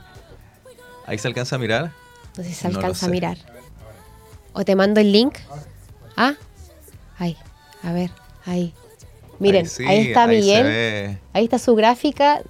Ahí 1.05 1.17
se 1.17 1.27
alcanza 1.27 1.55
a 1.55 1.59
mirar. 1.59 1.91
No 2.37 2.43
sé 2.43 2.49
si 2.49 2.55
se 2.55 2.69
No 2.69 2.77
alcanza 2.77 3.05
a 3.05 3.09
mirar. 3.09 3.37
O 4.53 4.63
te 4.63 4.75
mando 4.75 4.99
el 4.99 5.11
link. 5.11 5.35
Ah, 6.15 6.33
ahí. 7.17 7.37
A 7.83 7.91
ver, 7.91 8.09
ahí. 8.45 8.73
Miren, 9.39 9.65
ahí, 9.65 9.69
sí, 9.69 9.83
está 9.83 10.23
ahí 10.23 10.39
Miguel. 10.39 11.19
Ahí 11.33 11.43
está 11.43 11.59
su 11.59 11.75
gráfica 11.75 12.41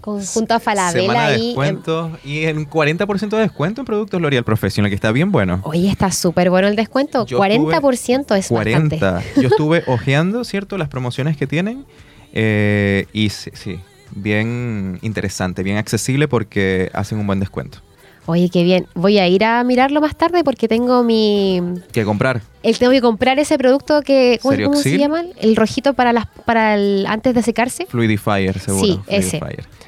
con, 0.00 0.24
junto 0.24 0.54
a 0.54 0.60
Falabella 0.60 1.00
Semana 1.00 1.28
de 1.28 1.34
ahí. 1.34 1.40
em, 1.40 1.46
descuentos 1.46 2.12
y 2.24 2.44
en 2.44 2.68
40% 2.68 3.30
de 3.30 3.38
descuento 3.38 3.80
en 3.80 3.84
productos 3.86 4.20
L'Oreal 4.20 4.44
Professional, 4.44 4.90
que 4.90 4.94
está 4.94 5.12
bien 5.12 5.32
bueno. 5.32 5.60
Oye, 5.64 5.90
está 5.90 6.10
súper 6.12 6.50
bueno 6.50 6.68
el 6.68 6.76
descuento. 6.76 7.26
Yo 7.26 7.38
40% 7.38 8.36
es 8.36 8.48
40. 8.48 8.96
bastante. 9.00 9.40
Yo 9.40 9.48
estuve 9.48 9.82
hojeando, 9.88 10.44
¿cierto? 10.44 10.78
Las 10.78 10.88
promociones 10.88 11.36
que 11.36 11.46
tienen. 11.46 11.86
Eh, 12.34 13.06
y 13.12 13.30
sí, 13.30 13.50
sí, 13.54 13.80
bien 14.10 14.98
interesante, 15.00 15.62
bien 15.62 15.78
accesible 15.78 16.28
porque 16.28 16.90
hacen 16.92 17.18
un 17.18 17.26
buen 17.26 17.40
descuento. 17.40 17.78
Oye, 18.26 18.48
qué 18.48 18.64
bien. 18.64 18.86
Voy 18.94 19.18
a 19.18 19.28
ir 19.28 19.44
a 19.44 19.62
mirarlo 19.64 20.00
más 20.00 20.16
tarde 20.16 20.42
porque 20.44 20.66
tengo 20.66 21.02
mi... 21.02 21.60
¿Qué 21.92 22.04
comprar? 22.04 22.40
El 22.62 22.78
tengo 22.78 22.92
que 22.92 23.02
comprar 23.02 23.38
ese 23.38 23.58
producto 23.58 24.00
que... 24.02 24.38
¿Cómo, 24.42 24.56
cómo 24.64 24.76
se 24.76 24.96
llama? 24.96 25.24
El 25.38 25.56
rojito 25.56 25.92
para 25.92 26.12
las 26.12 26.26
para 26.46 26.74
el 26.74 27.04
antes 27.06 27.34
de 27.34 27.42
secarse. 27.42 27.86
Fluidifier, 27.86 28.58
seguro. 28.58 28.86
Sí, 28.86 29.00
ese. 29.08 29.40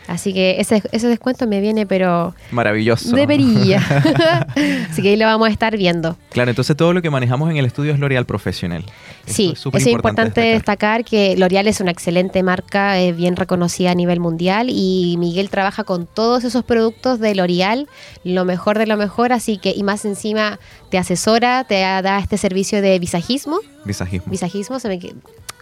Así 0.08 0.32
que 0.32 0.56
ese, 0.60 0.82
ese 0.92 1.08
descuento 1.08 1.46
me 1.46 1.60
viene, 1.60 1.86
pero 1.86 2.34
Maravilloso. 2.52 3.14
de 3.14 3.26
perilla. 3.26 3.78
Así 4.90 5.02
que 5.02 5.10
ahí 5.10 5.16
lo 5.16 5.26
vamos 5.26 5.48
a 5.48 5.50
estar 5.50 5.76
viendo. 5.76 6.16
Claro, 6.30 6.50
entonces 6.50 6.76
todo 6.76 6.92
lo 6.92 7.02
que 7.02 7.10
manejamos 7.10 7.50
en 7.50 7.56
el 7.56 7.64
estudio 7.66 7.92
es 7.92 7.98
L'Oreal 7.98 8.24
Professional. 8.26 8.84
Eso 9.26 9.34
Sí, 9.34 9.50
es 9.54 9.58
súper 9.58 9.80
eso 9.80 9.88
es 9.90 9.92
importante 9.94 10.40
destacar. 10.40 10.98
destacar 11.00 11.04
que 11.04 11.36
L'Oreal 11.36 11.66
es 11.66 11.80
una 11.80 11.90
excelente 11.90 12.42
marca, 12.42 12.98
es 12.98 13.16
bien 13.16 13.36
reconocida 13.36 13.90
a 13.90 13.94
nivel 13.94 14.20
mundial 14.20 14.68
y 14.70 15.16
Miguel 15.18 15.50
trabaja 15.50 15.84
con 15.84 16.06
todos 16.06 16.44
esos 16.44 16.64
productos 16.64 17.18
de 17.20 17.34
L'Oreal, 17.34 17.88
lo 18.24 18.44
mejor 18.44 18.78
de 18.78 18.86
lo 18.86 18.96
mejor, 18.96 19.32
así 19.32 19.58
que 19.58 19.70
y 19.76 19.82
más 19.82 20.04
encima 20.04 20.58
te 20.90 20.98
asesora, 20.98 21.64
te 21.64 21.80
da 21.80 22.18
este 22.18 22.38
servicio 22.38 22.80
de 22.80 22.98
visajismo, 22.98 23.58
Visajismo. 23.84 24.30
visajismo, 24.30 24.78
se 24.80 24.88
me 24.88 24.98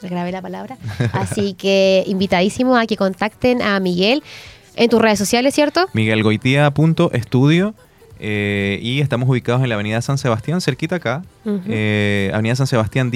grabé 0.08 0.32
la 0.32 0.42
palabra, 0.42 0.76
así 1.12 1.54
que 1.54 2.04
invitadísimo 2.06 2.76
a 2.76 2.86
que 2.86 2.96
contacten 2.96 3.62
a 3.62 3.78
Miguel 3.80 4.22
en 4.76 4.90
tus 4.90 5.00
redes 5.00 5.18
sociales, 5.18 5.54
¿cierto? 5.54 5.86
miguelgoitia.estudio 5.92 7.74
eh, 8.20 8.78
y 8.82 9.00
estamos 9.00 9.28
ubicados 9.28 9.62
en 9.62 9.68
la 9.68 9.74
avenida 9.74 10.00
San 10.02 10.18
Sebastián, 10.18 10.60
cerquita 10.60 10.96
acá, 10.96 11.24
eh, 11.68 12.30
avenida 12.32 12.56
San 12.56 12.66
Sebastián 12.66 13.10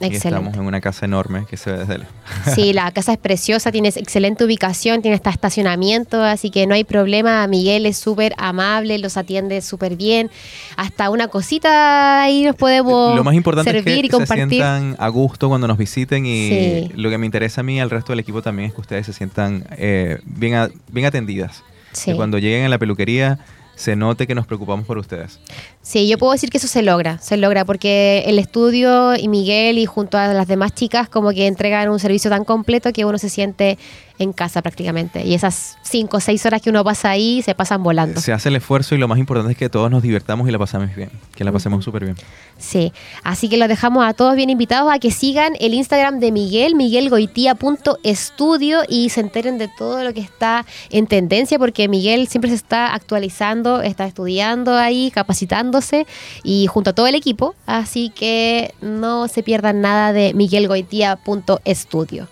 1031. 0.00 0.12
Y 0.12 0.16
estamos 0.16 0.36
Excelente. 0.38 0.58
en 0.58 0.66
una 0.66 0.80
casa 0.80 1.06
enorme 1.06 1.44
que 1.48 1.56
se 1.56 1.72
ve 1.72 1.78
desde 1.78 1.98
lejos. 1.98 2.14
Sí, 2.54 2.72
la 2.72 2.90
casa 2.92 3.12
es 3.12 3.18
preciosa, 3.18 3.72
tiene 3.72 3.88
excelente 3.88 4.44
ubicación, 4.44 5.02
tiene 5.02 5.14
hasta 5.16 5.30
estacionamiento, 5.30 6.22
así 6.22 6.50
que 6.50 6.66
no 6.66 6.74
hay 6.74 6.84
problema. 6.84 7.46
Miguel 7.46 7.86
es 7.86 7.96
súper 7.98 8.34
amable, 8.38 8.98
los 8.98 9.16
atiende 9.16 9.60
súper 9.62 9.96
bien. 9.96 10.30
Hasta 10.76 11.10
una 11.10 11.28
cosita 11.28 12.22
ahí 12.22 12.44
nos 12.44 12.56
podemos 12.56 13.16
Lo 13.16 13.24
más 13.24 13.34
importante 13.34 13.76
es 13.78 13.84
que 13.84 13.96
y 13.96 14.08
compartir. 14.08 14.44
se 14.44 14.48
sientan 14.50 14.96
a 14.98 15.08
gusto 15.08 15.48
cuando 15.48 15.66
nos 15.68 15.78
visiten 15.78 16.26
y 16.26 16.48
Sí. 16.48 16.90
lo 16.94 17.10
que 17.10 17.18
me 17.18 17.26
interesa 17.26 17.60
a 17.60 17.64
mí 17.64 17.76
y 17.76 17.80
al 17.80 17.90
resto 17.90 18.12
del 18.12 18.20
equipo 18.20 18.42
también 18.42 18.68
es 18.68 18.74
que 18.74 18.80
ustedes 18.80 19.06
se 19.06 19.12
sientan 19.12 19.64
eh, 19.76 20.18
bien, 20.24 20.54
a- 20.54 20.70
bien 20.90 21.06
atendidas. 21.06 21.62
Sí. 21.92 22.10
Que 22.12 22.16
cuando 22.16 22.38
lleguen 22.38 22.64
a 22.64 22.68
la 22.68 22.78
peluquería 22.78 23.38
se 23.78 23.94
note 23.94 24.26
que 24.26 24.34
nos 24.34 24.44
preocupamos 24.44 24.86
por 24.86 24.98
ustedes. 24.98 25.38
Sí, 25.82 26.08
yo 26.08 26.18
puedo 26.18 26.32
decir 26.32 26.50
que 26.50 26.58
eso 26.58 26.66
se 26.66 26.82
logra, 26.82 27.18
se 27.18 27.36
logra 27.36 27.64
porque 27.64 28.24
el 28.26 28.40
estudio 28.40 29.14
y 29.14 29.28
Miguel 29.28 29.78
y 29.78 29.86
junto 29.86 30.18
a 30.18 30.34
las 30.34 30.48
demás 30.48 30.74
chicas 30.74 31.08
como 31.08 31.30
que 31.30 31.46
entregan 31.46 31.88
un 31.88 32.00
servicio 32.00 32.28
tan 32.28 32.44
completo 32.44 32.92
que 32.92 33.04
uno 33.04 33.18
se 33.18 33.28
siente 33.28 33.78
en 34.18 34.32
casa 34.32 34.62
prácticamente. 34.62 35.24
Y 35.24 35.34
esas 35.34 35.76
cinco 35.82 36.18
o 36.18 36.20
seis 36.20 36.44
horas 36.46 36.62
que 36.62 36.70
uno 36.70 36.84
pasa 36.84 37.10
ahí 37.10 37.42
se 37.42 37.54
pasan 37.54 37.82
volando. 37.82 38.20
Se 38.20 38.32
hace 38.32 38.48
el 38.48 38.56
esfuerzo 38.56 38.94
y 38.94 38.98
lo 38.98 39.08
más 39.08 39.18
importante 39.18 39.52
es 39.52 39.58
que 39.58 39.68
todos 39.68 39.90
nos 39.90 40.02
divertamos 40.02 40.48
y 40.48 40.52
la 40.52 40.58
pasamos 40.58 40.94
bien. 40.94 41.10
Que 41.34 41.44
la 41.44 41.52
pasemos 41.52 41.84
súper 41.84 42.04
bien. 42.04 42.16
Sí, 42.58 42.92
así 43.22 43.48
que 43.48 43.56
los 43.56 43.68
dejamos 43.68 44.04
a 44.04 44.14
todos 44.14 44.36
bien 44.36 44.50
invitados 44.50 44.92
a 44.92 44.98
que 44.98 45.10
sigan 45.10 45.54
el 45.60 45.74
Instagram 45.74 46.20
de 46.20 46.32
Miguel, 46.32 46.74
miguelgoitia.estudio 46.74 48.82
y 48.88 49.10
se 49.10 49.20
enteren 49.20 49.58
de 49.58 49.68
todo 49.68 50.02
lo 50.02 50.12
que 50.12 50.20
está 50.20 50.64
en 50.90 51.06
tendencia 51.06 51.58
porque 51.58 51.88
Miguel 51.88 52.28
siempre 52.28 52.50
se 52.50 52.56
está 52.56 52.94
actualizando, 52.94 53.82
está 53.82 54.06
estudiando 54.06 54.74
ahí, 54.74 55.10
capacitándose 55.10 56.06
y 56.42 56.66
junto 56.66 56.90
a 56.90 56.92
todo 56.92 57.06
el 57.06 57.14
equipo, 57.14 57.54
así 57.66 58.10
que 58.10 58.74
no 58.80 59.28
se 59.28 59.42
pierdan 59.42 59.80
nada 59.80 60.12
de 60.12 60.34
miguelgoitia.estudio. 60.34 62.28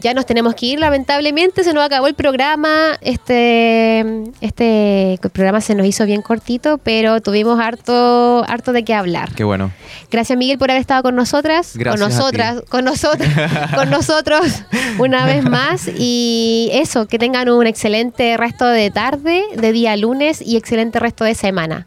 Ya 0.00 0.14
nos 0.14 0.26
tenemos 0.26 0.54
que 0.54 0.66
ir, 0.66 0.80
lamentablemente, 0.80 1.64
se 1.64 1.72
nos 1.72 1.84
acabó 1.84 2.06
el 2.06 2.14
programa. 2.14 2.96
Este, 3.00 4.04
este 4.40 5.18
programa 5.32 5.60
se 5.60 5.74
nos 5.74 5.86
hizo 5.86 6.06
bien 6.06 6.22
cortito, 6.22 6.78
pero 6.78 7.20
tuvimos 7.20 7.60
harto, 7.60 8.44
harto 8.48 8.72
de 8.72 8.84
qué 8.84 8.94
hablar. 8.94 9.34
Qué 9.34 9.44
bueno. 9.44 9.72
Gracias 10.10 10.38
Miguel 10.38 10.58
por 10.58 10.70
haber 10.70 10.80
estado 10.80 11.02
con 11.02 11.16
nosotras, 11.16 11.76
Gracias 11.76 12.00
con 12.00 12.10
nosotras, 12.10 12.62
con 12.68 12.84
nosotros, 12.84 13.28
con 13.74 13.90
nosotros 13.90 14.62
una 14.98 15.26
vez 15.26 15.44
más 15.44 15.88
y 15.98 16.70
eso, 16.72 17.06
que 17.06 17.18
tengan 17.18 17.48
un 17.48 17.66
excelente 17.66 18.36
resto 18.36 18.66
de 18.66 18.90
tarde, 18.90 19.42
de 19.56 19.72
día 19.72 19.96
lunes 19.96 20.40
y 20.40 20.56
excelente 20.56 20.98
resto 20.98 21.24
de 21.24 21.34
semana. 21.34 21.86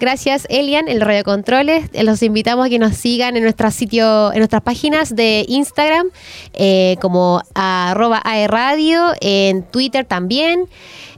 Gracias, 0.00 0.46
Elian, 0.48 0.86
el 0.86 1.00
Radio 1.00 1.24
Controles. 1.24 1.90
Eh, 1.92 2.04
los 2.04 2.22
invitamos 2.22 2.66
a 2.66 2.68
que 2.68 2.78
nos 2.78 2.94
sigan 2.96 3.36
en 3.36 3.42
nuestro 3.42 3.68
sitio, 3.72 4.32
en 4.32 4.38
nuestras 4.38 4.62
páginas 4.62 5.16
de 5.16 5.44
Instagram, 5.48 6.10
eh, 6.52 6.96
como 7.00 7.42
arroba 7.54 8.20
aerradio, 8.24 9.12
en 9.20 9.64
Twitter 9.64 10.04
también, 10.04 10.66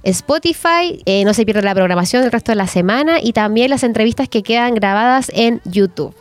Spotify. 0.02 1.02
Eh, 1.04 1.24
no 1.26 1.34
se 1.34 1.44
pierda 1.44 1.60
la 1.60 1.74
programación 1.74 2.22
del 2.22 2.32
resto 2.32 2.52
de 2.52 2.56
la 2.56 2.66
semana 2.66 3.20
y 3.20 3.34
también 3.34 3.68
las 3.68 3.82
entrevistas 3.82 4.30
que 4.30 4.42
quedan 4.42 4.74
grabadas 4.74 5.30
en 5.34 5.60
YouTube. 5.66 6.14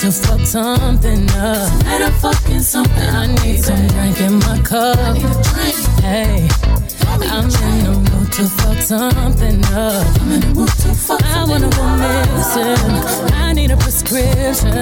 To 0.00 0.10
fuck 0.10 0.40
something 0.46 1.28
up. 1.32 1.68
Tonight 1.80 2.00
I'm 2.00 2.12
fucking 2.12 2.60
something. 2.60 3.10
I 3.10 3.26
need 3.44 3.62
some 3.62 3.86
drink 3.88 4.18
in 4.22 4.38
my 4.38 4.58
cup. 4.64 4.96
Hey. 6.00 6.48
I'm 7.28 7.44
in 7.44 7.84
the 7.84 8.10
mood 8.10 8.32
to 8.32 8.44
fuck 8.48 8.78
something 8.78 9.62
up. 9.66 10.06
I'm 10.20 10.32
in 10.32 10.40
the 10.40 10.52
mood 10.54 10.68
to 10.68 10.94
fuck 10.94 11.22
I 11.22 11.44
wanna 11.44 11.68
go 11.68 11.84
missing. 12.00 13.34
I 13.34 13.52
need 13.52 13.72
a 13.72 13.76
prescription. 13.76 14.72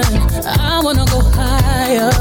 I 0.46 0.80
wanna 0.84 1.04
go 1.06 1.20
higher. 1.34 2.12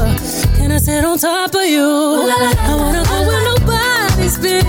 Can 0.56 0.72
I 0.72 0.78
sit 0.78 1.04
on 1.04 1.18
top 1.18 1.54
of 1.54 1.66
you? 1.66 1.86
I 1.86 2.74
wanna 2.74 3.04
go 3.04 3.28
where 3.28 3.44
nobody's 3.44 4.38
been. 4.38 4.66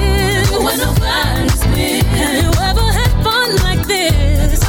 Where 0.64 0.78
nobody's 0.78 1.64
been. 1.74 2.06
Have 2.06 2.44
you 2.44 2.52
ever 2.62 2.88
had 2.94 3.12
fun 3.24 3.56
like 3.64 3.88
this? 3.88 4.62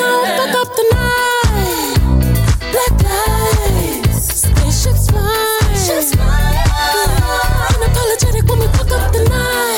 Oh, 0.00 0.97
Tonight. 9.18 9.77